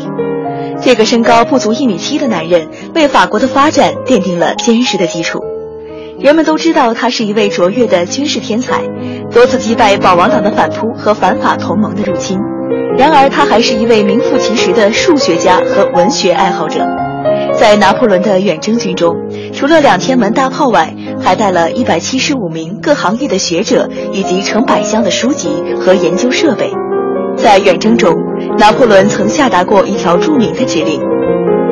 [0.81, 5.37] 这个身高不足一米七的男人，为法国的发展奠定了坚实的基础。
[6.19, 8.81] 人们都知道他是一位卓越的军事天才，
[9.31, 12.39] 多次击败保王党的反扑和反法同盟的入侵。
[12.97, 16.85] 然而，他还是一位名副其实的数学家和文学爱好者。
[17.53, 19.15] 在拿破仑的远征军中，
[19.53, 25.49] 除了两千门大炮外，还带了一百七十五名各行业的学者以及成百箱的书籍
[25.79, 26.71] 和研究设备。
[27.35, 28.15] 在远征中，
[28.57, 30.99] 拿破仑曾下达过一条著名的指令，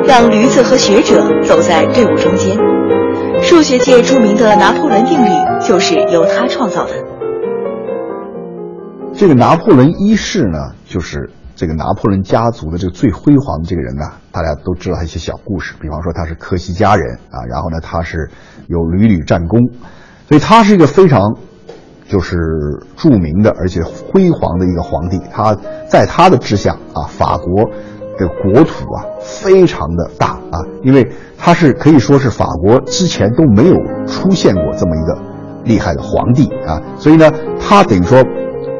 [0.04, 2.56] 让驴子和学者走在队伍中间。
[3.42, 5.28] 数学界著名的拿破仑定律
[5.60, 6.92] 就是由他创造的。
[9.14, 18.30] 这个拿破仑一世呢，就是这个拿破仑家族的这个最辉煌的这个人呢，大家都知道他一些小故事，比方说他是科西嘉人啊，然后呢他是
[18.66, 19.60] 有屡屡战功，
[20.26, 21.20] 所以他是一个非常
[22.08, 22.38] 就是
[22.96, 25.20] 著名的而且辉煌的一个皇帝。
[25.30, 25.54] 他
[25.86, 27.70] 在他的之下啊，法国
[28.16, 33.76] 的国土啊非常的大啊，因为他是可以说是法国之前都没有
[34.06, 35.18] 出现过这么一个
[35.62, 37.30] 厉害的皇帝啊，所以呢，
[37.60, 38.24] 他等于说。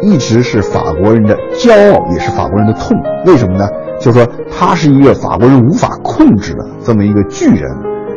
[0.06, 2.96] 一直是法国人的骄傲，也是法国人的痛。
[3.26, 3.68] 为什么呢？
[3.98, 7.68] 就是说他是一个法国人无法控制的这么一个巨人，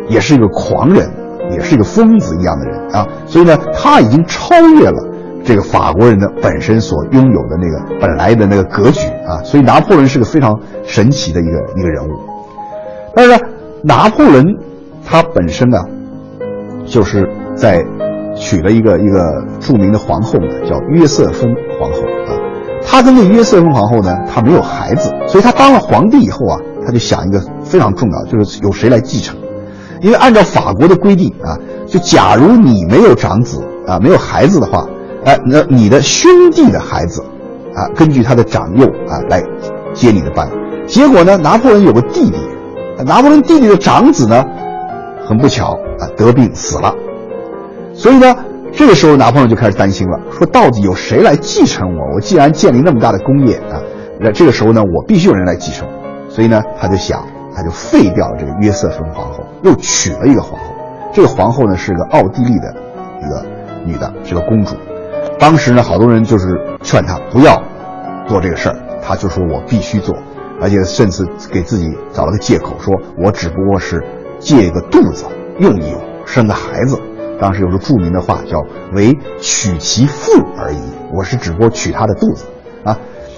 [0.08, 1.10] 也是一个狂人，
[1.50, 3.08] 也是一个疯子一样的人啊。
[3.26, 5.04] 所以呢，他已经超越了
[5.44, 9.42] 这个法国人的本身所拥有的那个本来的那个格局啊。
[9.44, 12.12] 所以拿破仑是个非常神奇的一个一个人物。
[13.16, 13.40] 但是呢，
[13.84, 14.46] 拿破仑
[15.04, 15.80] 他本身呢，
[16.86, 17.84] 就是在。
[18.40, 22.34] 娶了一个一个著名的皇后呢，叫约瑟芬皇后啊。
[22.82, 29.38] 他跟这约瑟芬皇后呢，他没有孩子，所以他当了皇帝以后啊，他就想一个非常重要，就是有谁来继承。
[30.02, 34.88] 因为按照法国的规定啊，就假如你没有长子啊，没有孩子的话，
[35.26, 37.22] 哎，那你的兄弟的孩子
[37.76, 39.44] 啊，根据他的长幼啊来
[39.94, 40.50] 接你的班。
[40.88, 42.38] 结果呢，拿破仑有个弟弟，
[43.06, 44.44] 拿破仑弟弟的长子呢，
[45.28, 46.96] 很不巧啊得病死了。
[48.00, 48.34] 所以呢，
[48.72, 52.16] 这个时候拿破仑就开始担心了，说到底有谁来继承我？
[52.16, 53.76] 我既然建立那么大的工业啊，
[54.22, 55.86] 那这个时候呢，我必须有人来继承。
[56.30, 60.74] 所以呢，他就想，他就废掉了这个约瑟芬皇后，又娶了一个皇后。
[61.12, 62.74] 这个皇后呢是个奥地利的
[63.22, 63.46] 一个
[63.84, 64.78] 女的，是个公主。
[65.38, 66.48] 当时呢，好多人就是
[66.82, 67.62] 劝他不要
[68.30, 70.16] 做这个事儿，他就说我必须做，
[70.62, 74.02] 而且甚至给自己找了个借口，说我只不过是
[74.40, 75.26] 借一个肚子
[75.58, 76.98] 用一用，生个孩子。
[77.40, 78.62] 当时有个著名的话叫
[78.94, 80.80] “为娶其腹而已”，
[81.16, 82.46] 我是只不过娶她的肚子，
[82.84, 82.98] 啊，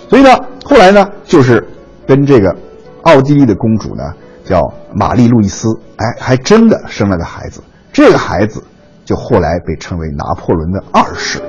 [0.10, 0.30] 所以呢，
[0.66, 1.68] 后来呢，就是
[2.08, 2.56] 跟这个
[3.04, 4.04] 奥地利的公主呢，
[4.44, 7.62] 叫玛丽路易斯，哎，还真的生了个孩子，
[7.94, 8.64] 这个孩子
[9.06, 11.40] 就后来被称为拿破仑的二世。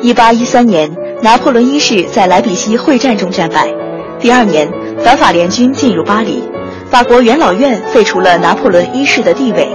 [0.00, 0.90] 一八一三年，
[1.22, 3.72] 拿破仑一世在莱比锡会战中战败，
[4.18, 4.68] 第二年，
[4.98, 6.42] 反法联军进入巴黎，
[6.90, 9.68] 法国元老院废除了拿破仑一世的地位。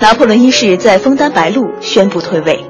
[0.00, 2.64] 拿破仑一世在枫丹白露宣布退位，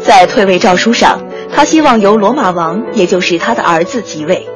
[0.00, 1.20] 在退位诏书上，
[1.54, 4.46] 他希望由罗马王，也就是他的儿子即位。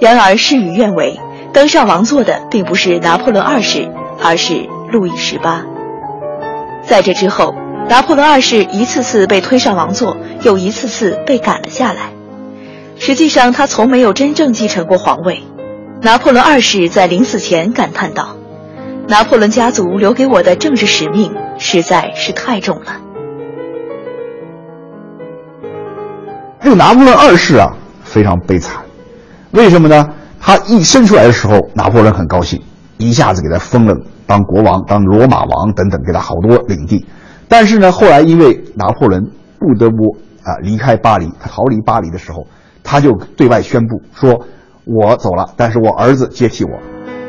[0.00, 1.20] 然而事与愿违，
[1.52, 3.90] 登上王座的并不是拿破仑二世，
[4.22, 5.66] 而是路易十八。
[6.82, 7.54] 在这之后，
[7.86, 12.12] 拿破仑二世一次次被推上王座，又一次次被赶了下来。
[12.98, 15.42] 实际上，他从没有真正继承过皇位。
[16.00, 18.35] 拿破仑二世在临死前感叹道。
[19.08, 23.00] 拿破仑家族留给我的政治使命实在是太重了。
[26.60, 28.82] 这个拿破仑二世啊，非常悲惨。
[29.52, 30.08] 为什么呢？
[30.40, 32.60] 他一生出来的时候，拿破仑很高兴，
[32.98, 33.94] 一下子给他封了
[34.26, 37.06] 当国王、当罗马王等等，给他好多领地。
[37.48, 39.22] 但是呢，后来因为拿破仑
[39.60, 42.44] 不得不啊离开巴黎，他逃离巴黎的时候，
[42.82, 44.44] 他就对外宣布说
[44.84, 46.70] ：“我走了，但是我儿子接替我。”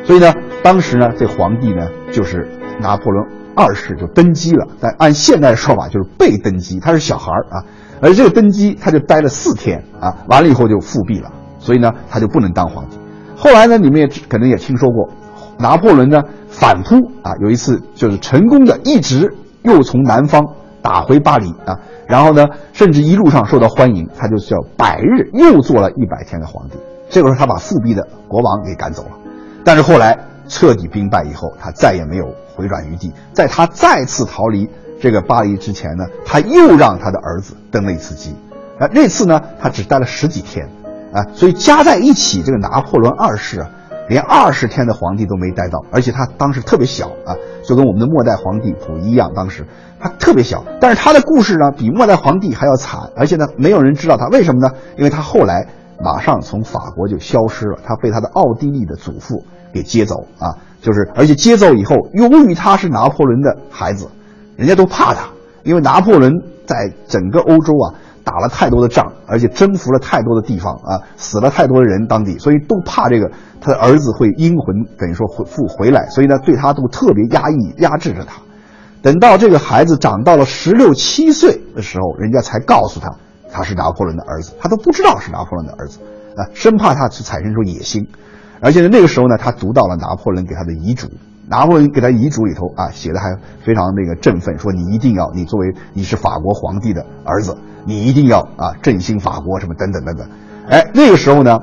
[0.08, 0.34] 所以呢，
[0.64, 2.48] 当时呢，这皇帝呢就是
[2.80, 7.66] 拿破仑二世就登基了，但按现在的说法就是被登基，他是小孩儿啊，
[8.02, 11.30] 而这个登基他就待了四天啊，完了以后就复辟了，
[11.60, 12.98] 所以呢他就不能当皇帝。
[13.36, 15.10] 后来呢，你们也可能也听说过，
[15.60, 20.46] 拿破仑呢反扑啊，有一次就是成功的一直又从南方
[20.82, 26.78] 打回巴黎啊，然后呢，甚至一路上受到欢迎，他就叫百日又做了一百天的皇帝。
[27.10, 29.12] 这个时候他把复辟的国王给赶走了，
[29.68, 33.12] 但是后来彻底兵败以后，他再也没有回转余地。
[33.34, 34.70] 在他再次逃离
[35.02, 38.34] 这个巴黎之前呢，他又让他的儿子登了一次基，
[38.80, 40.70] 啊，那次呢他只待了十几天，
[41.12, 43.70] 啊，所以加在一起，这个拿破仑二世啊，
[44.08, 47.36] 连二十天的皇帝都没待到，而且他当时特别小啊，
[47.68, 49.66] 就跟我们的末代皇帝溥仪一样，当时
[50.00, 54.74] 他特别小，但是他的故事呢比末代皇帝还要惨，而且呢没有人知道他为什么呢？
[54.98, 55.68] 因为他后来。
[56.00, 59.44] 马上从法国就消失了，他被他的奥地利的祖父
[59.78, 64.10] 给接走啊，就是而且接走以后，由于他是拿破仑的孩子，
[64.56, 65.30] 人家都怕他，
[65.64, 66.34] 因为拿破仑
[66.66, 73.30] 在整个欧洲啊打了太多的仗，而且征服了太多的地方啊，死了太多的人当地，所以都怕这个
[73.62, 78.42] 他的儿子会阴魂等于说回复回来，所以呢对他都特别压抑压制着他，
[79.02, 83.10] 等到这个孩子长到了十六七岁的时候，人家才告诉他。
[83.50, 86.00] 他是拿破仑的儿子，他都不知道是拿破仑的儿子，
[86.36, 88.06] 啊，生怕他去产生出野心，
[88.60, 91.08] 而且呢，那个时候呢，他读到了拿破仑给他的遗嘱，
[91.48, 100.28] 拿破仑给他遗嘱里头啊，写的还非常那个振奋，说你一定要，你作为你是法国皇帝的儿子，你一定要啊振兴法国什么等等等等，
[100.70, 101.60] 哎，那个时候呢，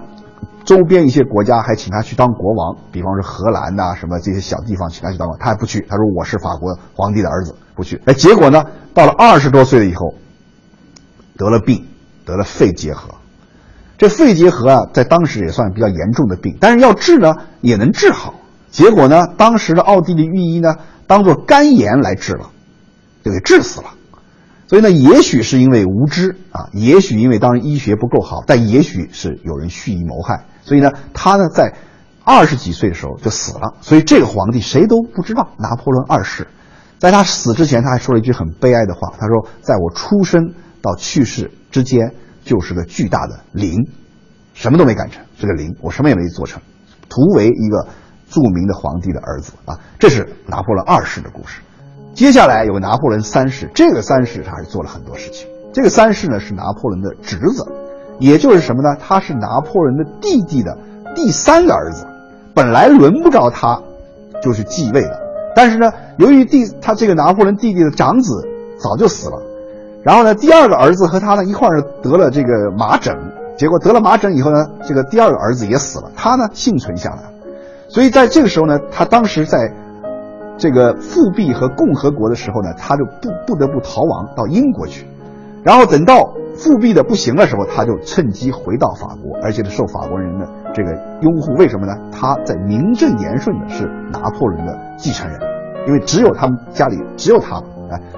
[0.65, 10.15] 周边一些国家还请他去当国王，比方说荷兰呐什么这些小地方请他去当，他还不去，他说我是法国皇帝的儿子，不去，哎，结果呢，到了二十多岁了以后。
[11.37, 11.85] 得了病，
[12.25, 13.13] 得了肺结核。
[14.05, 18.35] 这肺结核啊，在当时也算比较严重的病，但是要治呢，也能治好。
[18.71, 20.75] 结果呢，当时的奥地利御医呢，
[21.07, 22.51] 当做肝炎来治了，
[23.25, 23.87] 就给治死了。
[24.67, 30.45] 所以呢，也许是因为无知啊，也许因为当时医学不够好，但也许是有人蓄意谋害。
[30.61, 31.73] 所以呢，他呢，在
[32.25, 33.79] 二十几岁的时候就死了。
[33.81, 36.47] 所以这个皇帝谁都不知道，拿破仑二世，
[36.99, 40.53] 在他死之前，他还说了一句很悲哀的话，他说：“在我出生。”
[40.85, 42.13] 到去世之间
[42.45, 43.89] 就是个巨大的零，
[44.53, 46.61] 什么都没干成，是个零，我什么也没做成，
[47.09, 47.87] 图为一个
[48.29, 49.79] 著名的皇帝的儿子啊。
[49.99, 51.61] 这是拿破仑二世的故事。
[52.15, 55.49] 接下来有个拿破仑三世，这个三世他是做了很多事情。
[55.73, 57.65] 这个三世呢是拿破仑的侄子，
[58.21, 58.97] 也就是什么呢？
[59.01, 60.79] 他是拿破仑的弟弟的
[61.17, 62.07] 第三个儿子，
[62.55, 63.83] 本来轮不着他
[64.43, 65.21] 就是继位的，
[65.57, 68.47] 但是呢，由于第他这个拿破仑弟弟的长子
[68.79, 69.54] 早就死了。
[70.05, 73.17] 然后呢，第二个儿子和他呢一块儿得了这个麻疹，
[73.57, 77.23] 结果得了麻疹以后呢，这个第二个儿子也死了，他呢幸存下来。
[77.89, 79.73] 所以在这个时候呢，他当时在
[80.59, 85.07] 这个复辟和共和国的时候呢，他就不不得不逃亡到英国去。
[85.63, 90.93] 然后等到复辟的不行的时候，他就趁机回到法国，而且是受法国人的这个
[91.23, 91.55] 拥护。
[91.55, 91.95] 为什么呢？
[92.13, 95.41] 他在名正言顺的是拿破仑的继承人，
[95.87, 97.63] 因为只有他们家里只有他。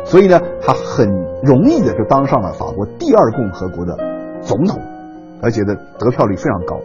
[0.04, 1.08] 所以呢，他很
[1.42, 3.96] 容易的就当上了法国第二共和国的
[4.42, 4.80] 总统，
[5.42, 6.78] 而且的得票率非常高。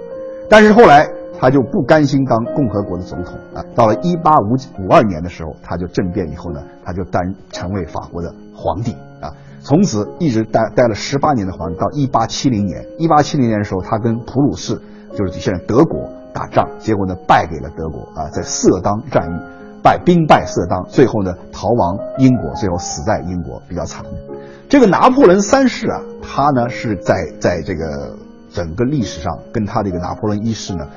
[0.50, 1.08] 但是后来
[1.40, 7.22] 他就不甘心当共和国的总统啊，到了一八五五二年的时候，他就政变以后呢，他就担
[7.52, 9.32] 成为法国的皇帝啊，
[9.62, 12.86] 从此一直待待了十八年的皇帝，到一八七零年。
[13.00, 14.80] 一八七零年的时候，他跟普鲁士，
[15.16, 19.61] 就是现在德国打仗，结果呢败给了德国啊，在色当战役。
[19.84, 24.06] 败兵败色当，最后呢逃亡英国，最后死在英国，比较惨。
[24.70, 28.16] 这个拿破仑三世啊，他呢是在在这个
[28.52, 30.88] 整个历史上跟他这个拿破仑一世呢，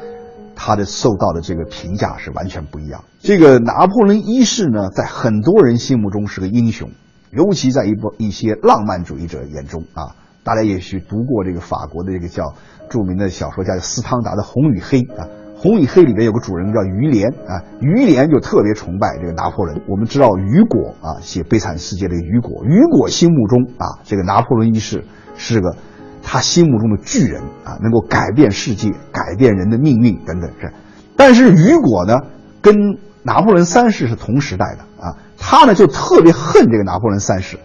[0.55, 3.03] 他的受到的这个评价是完全不一样。
[3.20, 6.91] 这个拿破仑一世呢，在很多人心目中是个英雄，
[7.32, 10.14] 尤其在一部一些浪漫主义者眼中啊，
[10.45, 12.55] 大家也许读过这个法国的这个叫
[12.89, 15.26] 著名的小说家斯汤达的《红与黑》啊。
[15.65, 19.81] 《红与黑》里面有个主人叫于连啊，于连就特别崇拜这个拿破仑。
[19.89, 25.07] 我们知道雨果啊，写《悲惨世界》的雨果，雨果心目中啊，这个拿破仑一世
[25.39, 25.75] 是个
[26.23, 30.71] 他心目中的巨人啊，能够改变世界、改变人的命运等等是。
[31.17, 32.21] 但是雨果呢，
[32.61, 32.77] 跟
[33.23, 37.59] 拿破仑三世是同时代的啊，他呢就特别恨这个拿破仑三世，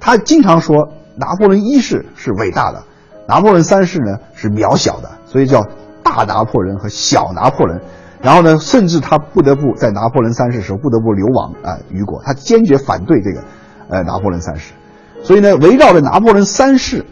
[0.00, 2.82] 他经常说拿破仑一世是伟大的，
[3.28, 5.64] 拿破仑三世呢是渺小的，所以叫。
[6.10, 7.80] 大拿破仑和小拿破仑，
[8.20, 13.44] 然后呢，甚至他不得不在拿破仑三世时候不得不流亡啊，雨果他坚决反对这个，
[13.88, 14.72] 呃，拿破仑三世，
[15.22, 17.06] 所以呢，围绕着拿破仑三世，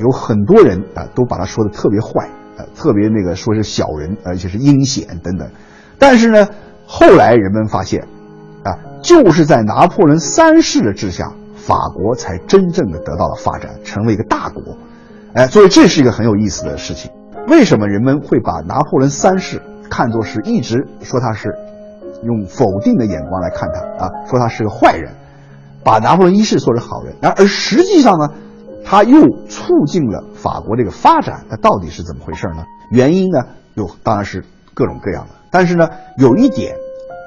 [0.00, 2.28] 有很多人啊都把他说的特别坏，
[2.58, 5.48] 啊，特别那个说是小人，而且是阴险等等，
[5.98, 6.46] 但是呢，
[6.86, 8.02] 后来人们发现，
[8.64, 14.76] 啊，就是在拿破仑三世的治下，法国才真正的得到了发展，成为一个大国，
[15.32, 17.10] 哎，所以这是一个很有意思的事情。
[17.48, 21.54] 为什么人们会把拿破仑三世看作是一直说他是
[22.22, 25.12] 用否定的眼光来看他啊，说他是个坏人，
[25.84, 28.28] 把拿破仑一世说是好人，而而实际上呢，
[28.84, 32.64] 他又促进了法国这个发展，那到底是怎么回事呢？
[32.90, 33.40] 原因呢，
[33.74, 34.44] 有当然是
[34.74, 36.74] 各种各样的，但是呢，有一点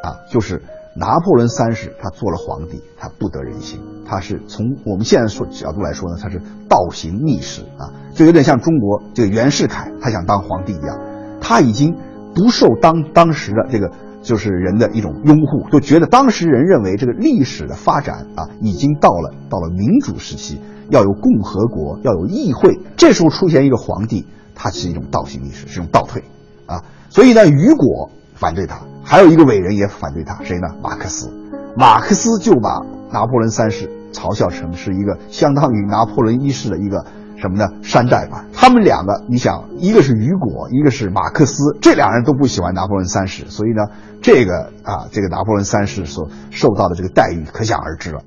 [0.03, 0.61] 啊，就是
[0.95, 10.99] 拿破仑三世他做了皇帝，他不得人心，他是从我们现在说角度来说呢，他是倒行逆施啊，就有点像中国这个袁世凯他想当皇帝一样，
[11.39, 11.95] 他已经
[12.33, 20.59] 不受当当时的这个就是人的一种拥护，就觉得当时人认为这个历史的发展啊，已经到了到了民主时期，
[20.89, 24.25] 要有共和国，要有议会，这时候出现一个皇帝，
[24.55, 26.23] 他是一种倒行逆施，是一种倒退
[26.65, 28.09] 啊，所以呢，雨果
[28.39, 30.69] 反对他，还有一个伟人也反对他，谁呢？
[30.81, 31.29] 马克思，
[31.75, 32.79] 马克思就把
[33.11, 37.05] 拿破仑三世嘲笑成是一个相当于拿破仑一世的一个
[37.37, 37.67] 什么呢？
[37.83, 38.45] 山寨版。
[38.53, 48.21] 他们两个，你想，一个是雨果，一个是马克思，这两人都不喜欢拿破仑三世，所以呢，这个啊，这个拿破仑三世所受到的这个待遇可想而知了。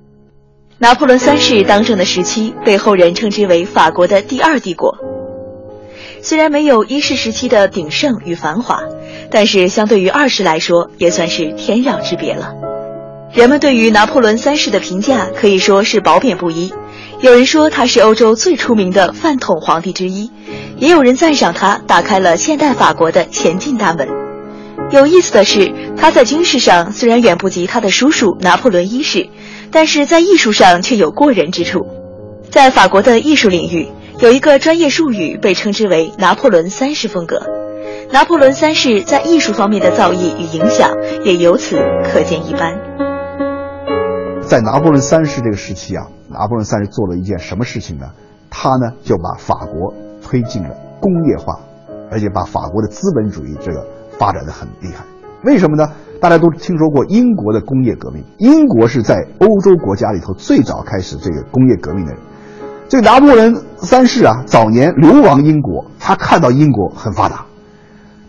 [0.79, 5.22] 拿破仑三世当政的时期被后人称之为法国的第二帝国。
[6.25, 8.85] 虽然没有一世时期的鼎盛与繁华，
[9.29, 12.55] 但是相对于二世来说，也算是天壤之别了。
[13.33, 16.73] 人们对于拿破仑三世的评价可以说是褒贬不一。
[17.21, 20.31] 有人说他是欧洲最出名的饭桶皇帝之一，
[20.79, 24.09] 也有人赞赏他打开了现代法国的前进大门。
[24.93, 29.29] 有意思的是，他在军事上虽然远不及他的叔叔拿破仑一世，
[29.73, 31.81] 但是在艺术上却有过人之处。
[32.49, 33.89] 在法国的艺术领域，
[34.23, 37.43] 有一个专业术语被称之为“拿破仑三世风格”。
[38.15, 40.91] 拿破仑三世在艺术方面的造诣与影响
[41.25, 42.79] 也由此可见一斑。
[44.43, 48.13] 在拿破仑三世这个时期啊，拿破仑三世做了一件什么事情呢？
[48.49, 49.93] 他呢就把法国
[50.23, 50.69] 推进了
[51.01, 51.59] 工业化，
[52.09, 53.85] 而且把法国的资本主义这个
[54.21, 55.05] 发展的很厉害。
[55.43, 55.91] 为什么呢？
[56.21, 62.23] 大家都听说过英国的工业革命，英国是在欧洲国家里头最早开始这个工业革命的人。
[62.93, 67.47] 这个拿破仑三世啊，早年流亡英国，他看到英国很发达，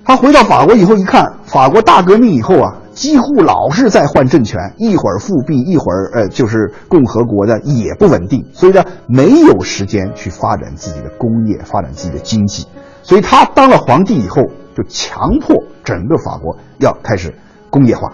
[0.05, 12.65] 他回到法国以后一看，法国大革命以后啊，几乎老是在换政权，一会儿复辟，一会儿呃就是共和国的，也不稳定，所以呢，没有时间去发展自己的工业，发展自己的经济，
[13.01, 14.43] 所以他当了皇帝以后，
[14.77, 17.35] 就强迫整个法国要开始
[17.69, 18.13] 工业化，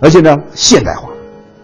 [0.00, 1.08] 而且呢现代化，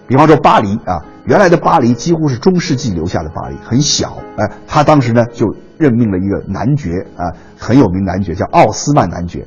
[0.09, 0.99] 比方说巴黎啊。
[1.27, 4.19] 原来的巴黎几乎是中世纪留下的巴黎，很小。
[4.37, 5.47] 哎，他当时呢就
[5.79, 9.47] 任命了一个男爵啊，很有名男爵叫奥斯曼男爵。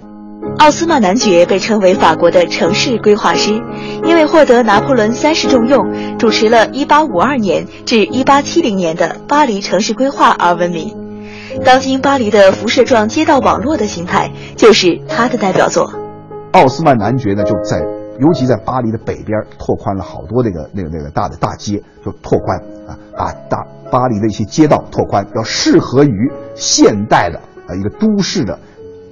[0.57, 3.61] 奥斯曼男爵被称为法国的城市规划师，
[4.03, 10.95] 因为获得拿破仑三世重用，主持了1852年至1870年的巴黎城市规划而闻名。
[11.63, 15.91] 当今巴黎的辐射状街道网络的形态就是他的代表作。
[16.53, 17.96] 奥斯曼男爵呢就在。
[18.19, 28.57] 尤其在巴黎的北边，拓宽了好多那个那个那个大的大街，就拓宽啊，把大巴黎的一些街道拓宽，要适合于现代的啊一个都市的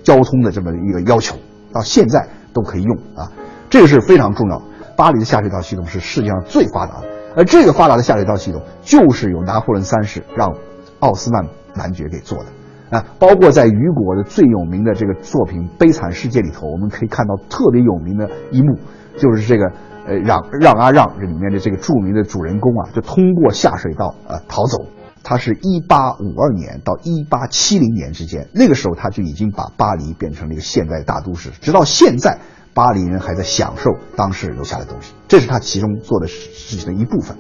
[0.04, 1.36] 交通的这么一个要求，
[1.72, 3.32] 到现在都可以用啊，
[3.70, 4.62] 这个是非常重要。
[4.98, 10.56] 巴黎的下水道系统是世界上最发达的，而这个发达的下水道系统就是由拿破仑三世让
[11.00, 11.46] 奥斯曼
[11.76, 12.46] 男爵给做的。
[12.90, 18.78] 啊，包括在雨果的最有名的这个作品《悲惨世界》里头，我们可以看到特别有名的一幕，
[19.18, 19.72] 就是这个
[20.06, 24.86] 呃让让啊让里面的这个著名的主人公啊，就通过下水道呃逃走。
[25.28, 31.50] 他是一八五二年到一八七零年之间，那个时候他就已经把巴黎变成了一个现代大都市。
[31.62, 32.38] 直到现在，
[32.76, 37.36] 巴黎人还在享受当时留下的东西，这是他其中做的事情的一部分。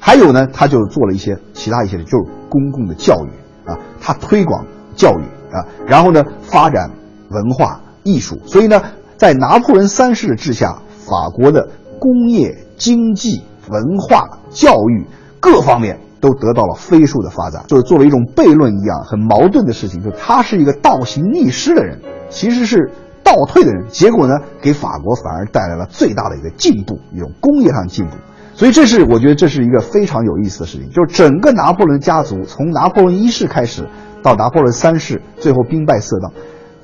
[0.00, 4.66] 还有呢，他就做了一些其他一些的，就是公共的教育啊，他推广。
[4.98, 5.22] 教育
[5.54, 6.90] 啊，然后呢，发展
[7.30, 8.82] 文化艺术，所以呢，
[9.16, 11.68] 在拿破仑三世的治下，法国的
[12.00, 15.06] 工业、经济、文化、教育
[15.40, 17.64] 各方面都得到了飞速的发展。
[17.68, 22.90] 就是作为一种悖论一样，很矛盾的事情，就他是一个倒行逆施的人，其实是
[23.22, 28.16] 倒退的人，结果呢，给法国反而带来了最大的一个进步，一种工业上的进步。
[28.54, 33.86] 所以这是我觉得这是一个非常有意思的事情，就是整个拿破仑家族从拿破仑一世开始。
[34.22, 36.32] 到拿破仑三世，最后兵败色当，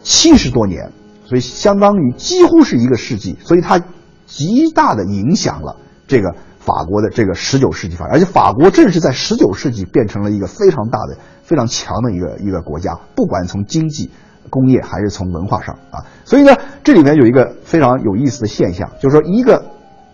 [0.03, 0.91] 七十多年，
[1.25, 3.81] 所以相当于几乎是一个世纪，所以它
[4.27, 5.77] 极大的影响了
[6.07, 14.11] 这个法国的这个十九世纪发展，而且法国正是在十九世纪变成了一个非常大的、非常强的一个一个国家，不管从经济、
[14.49, 19.65] 工业还是从文化上啊，所以呢，这里面有一个非常有意思的现象，就是说一个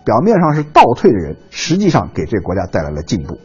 [0.03, 3.37] 表面上是倒退的人，实际上给这个国家带来了进步，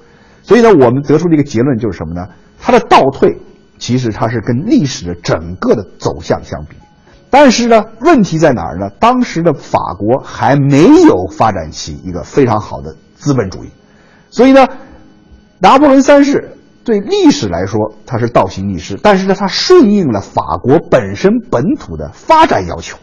[0.43, 2.27] 所以呢，我们得出的一个结论就是什么呢？
[2.59, 3.37] 他的倒退。
[3.79, 6.77] 其实它是跟历史的整个的走向相比。
[7.29, 8.89] 但是呢，问题在哪儿呢？
[9.01, 13.69] 当时的法国还没有发展起一个非常好的资本主义，
[14.31, 14.67] 所以呢，
[15.59, 22.97] 拿破仑三世对历史来说他是倒行逆施，但是呢，他顺应了法国本身本土的发展要求，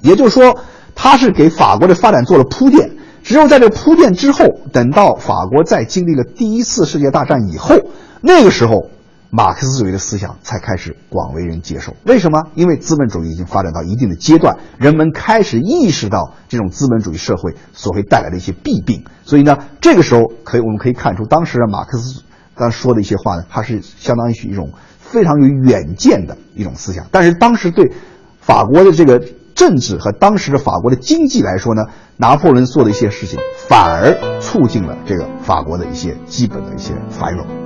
[0.00, 0.56] 也就是说，
[0.94, 2.92] 他是给法国的发展做了铺垫。
[3.24, 7.74] 只有在这铺垫之后，等到法国在经历了第一次世界大战以后，
[8.22, 8.88] 那个时候。
[9.36, 11.96] 马克思主义的思想才开始广为人接受。
[12.06, 12.50] 为什么？
[12.54, 19.04] 因为资本主义已经发展到一定的阶段，人们开始意识到这种资本主义社会所会带来的一些弊病。
[19.24, 22.22] 所以呢，这个时候可以我们可以看出，当时的马克思
[22.54, 24.70] 刚说的一些话呢，它是相当于是一种
[25.00, 27.08] 非常有远见的一种思想。
[27.10, 27.92] 但是当时对
[28.38, 29.20] 法国的这个
[29.56, 31.82] 政治和当时的法国的经济来说呢，
[32.18, 37.63] 拿破仑做的一些事情反而促进了这个法国的一些基本的一些繁荣。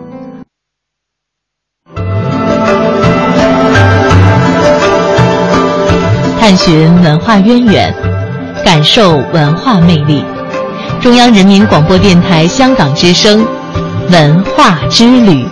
[6.48, 7.94] 探寻文化渊源，
[8.64, 10.24] 感受文化魅力。
[10.98, 13.46] 中央人民广播电台香港之声，
[14.10, 15.46] 文化之旅。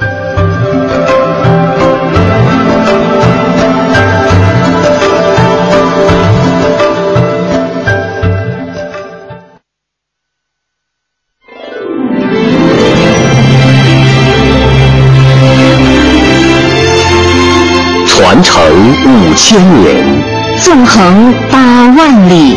[18.07, 18.63] 传承
[19.05, 20.36] 五千年。
[20.67, 21.59] 纵横八
[21.97, 22.57] 万里，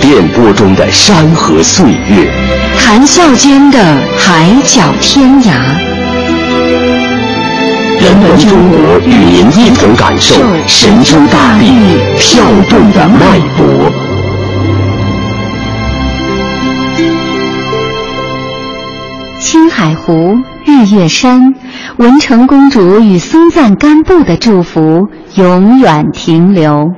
[0.00, 2.28] 电波中的山河岁月，
[2.76, 3.78] 谈笑间的
[4.18, 5.52] 海角天涯。
[8.00, 10.34] 人文中国与您一同感受
[10.66, 11.70] 神州大地
[12.18, 13.92] 跳动的脉搏。
[19.38, 21.54] 青海湖，日月山。
[21.98, 26.88] 文成公主与松赞干布的祝福永远停留。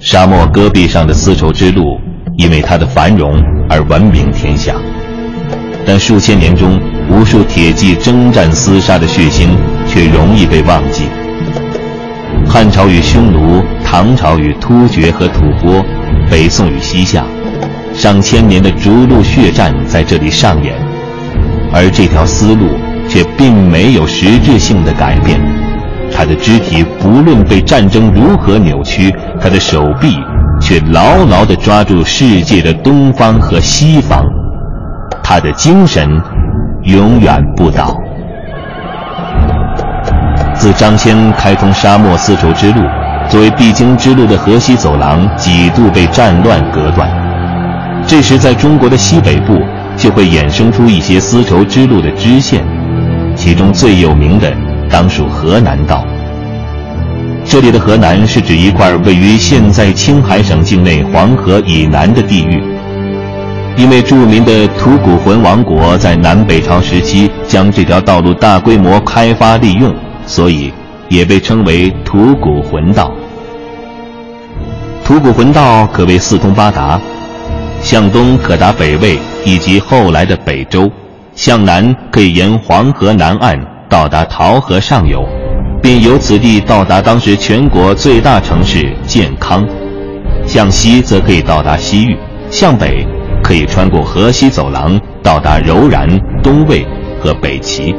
[0.00, 1.96] 沙漠戈壁上的丝绸之路，
[2.36, 3.32] 因为它的繁荣
[3.70, 4.74] 而闻名天下。
[5.86, 9.50] 但数千年中，无数铁骑征战厮杀的血腥，
[9.86, 11.04] 却容易被忘记。
[12.48, 15.84] 汉朝与匈奴，唐朝与突厥和吐蕃，
[16.28, 17.24] 北宋与西夏，
[17.92, 20.74] 上千年的逐鹿血战在这里上演。
[21.72, 22.66] 而这条丝路
[23.14, 25.40] 却并没有实质性的改变，
[26.12, 30.16] 他的肢体不论被战争如何扭曲，他的手臂
[30.60, 34.24] 却牢牢地抓住世界的东方和西方，
[35.22, 36.20] 他的精神
[36.82, 37.96] 永远不倒。
[40.52, 42.80] 自张骞开通沙漠丝绸之路，
[43.28, 47.08] 作为必经之路的河西走廊几度被战乱隔断，
[48.08, 49.56] 这时在中国的西北部。
[49.96, 52.64] 就会衍生出一些丝绸之路的支线，
[53.44, 54.50] 其中最有名的
[54.88, 56.02] 当属河南道。
[57.44, 62.62] 这里的河南是指一块位于现在青海省境内黄河以南的地域。
[63.76, 69.94] 因为著名的吐谷浑王国在南北朝时期将这条道路大规模开发利用，
[70.26, 70.72] 所以
[71.10, 73.12] 也被称为吐谷浑道。
[75.04, 76.98] 吐谷浑道可谓四通八达。
[77.82, 80.90] 向东可达北魏以及后来的北周，
[81.34, 83.58] 向南可以沿黄河南岸
[83.88, 85.26] 到达洮河上游，
[85.82, 89.62] 并由此地到达当时全国最大城市建康；
[90.46, 92.16] 向西则可以到达西域，
[92.50, 93.04] 向北
[93.42, 96.08] 可以穿过河西走廊到达柔然、
[96.42, 96.86] 东魏
[97.20, 97.94] 和北齐。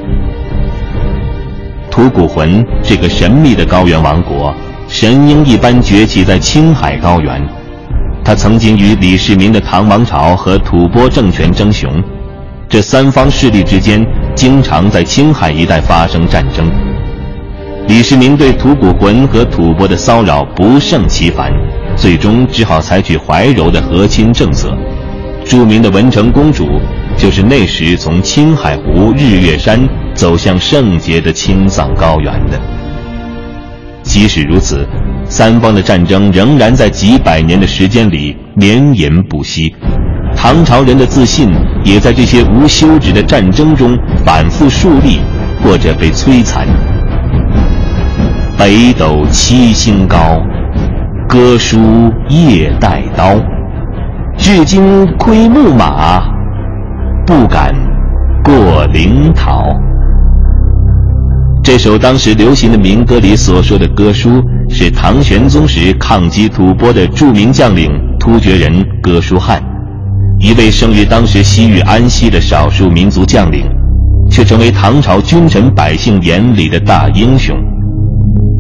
[1.92, 4.54] 吐谷浑这个神秘的高原王国，
[4.88, 7.42] 神鹰一般崛起在青海高原。
[8.24, 11.92] 他曾经与李世民的唐王朝和吐蕃政权争雄，
[12.76, 14.06] 这三方势力之间
[14.36, 16.70] 经常在青海一带发生战争。
[17.88, 21.54] 李世民对吐谷浑和吐蕃的骚扰不胜其烦，
[21.96, 24.78] 最终只好采取怀柔的和亲政策。
[25.46, 26.68] 著名的文成公主
[27.16, 29.80] 就是那时从青海湖日月山
[30.14, 32.60] 走向圣洁的青藏高原的。
[34.06, 34.88] 即使如此。
[35.28, 39.76] 三方的战争仍然在几百年的时间里绵延不息，
[40.36, 41.50] 唐朝人的自信
[41.84, 45.20] 也在这些无休止的战争中反复树立，
[45.64, 46.68] 或者被摧残。
[48.56, 50.40] 北斗七星高，
[51.28, 53.34] 哥舒夜带刀，
[54.38, 56.22] 至今窥牧马，
[57.26, 57.74] 不敢
[58.44, 59.76] 过灵桃。
[61.66, 64.40] 这首当时流行的民歌里所说的哥舒。
[64.70, 67.90] 是唐玄宗时抗击吐蕃的著名将领
[68.20, 69.64] 突厥人哥舒翰，
[70.40, 73.68] 一位生于当时西域安西的少数民族将领，
[74.30, 77.56] 却成为唐朝君臣百姓眼里的大英雄。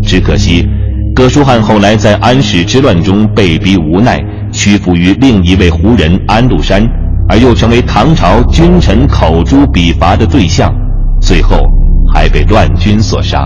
[0.01, 0.68] 只可惜，
[1.14, 4.20] 哥舒翰后来在安史之乱中被逼无奈，
[4.51, 6.84] 屈服于另一位胡人安禄山，
[7.30, 10.74] 而又成为唐朝君臣口诛笔伐的对象，
[11.20, 11.58] 最后
[12.16, 13.45] 还被乱军所杀。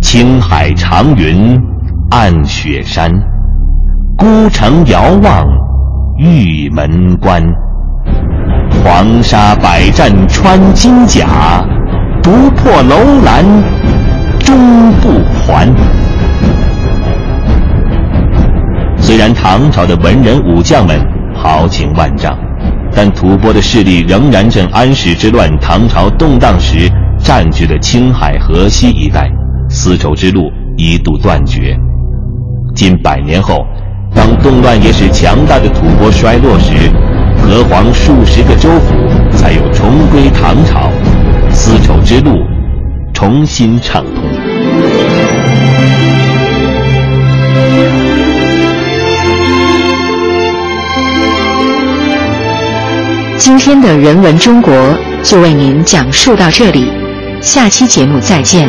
[0.00, 1.60] 青海长云
[2.12, 3.10] 暗雪山，
[4.16, 5.44] 孤城遥望
[6.18, 7.42] 玉门关。
[8.84, 11.26] 黄沙百战穿金甲，
[12.22, 13.44] 不破楼兰
[14.38, 14.56] 终
[15.02, 15.68] 不还。
[18.96, 20.96] 虽然唐朝的文人武将们
[21.34, 22.38] 豪情万丈，
[22.96, 29.30] 但吐蕃的势力仍然趁安史之乱、唐朝动荡时占据了青海河西一带，
[29.68, 31.76] 丝绸之路一度断绝。
[32.74, 33.66] 近百年后，
[34.14, 36.72] 当动乱也使强大的吐蕃衰落时，
[37.36, 38.94] 河湟数十个州府
[39.36, 40.90] 才又重归唐朝，
[41.50, 42.38] 丝绸之路
[43.12, 44.35] 重新畅通。
[53.46, 54.74] 今天的人文中国
[55.22, 56.90] 就为您讲述到这里，
[57.40, 58.68] 下期节目再见。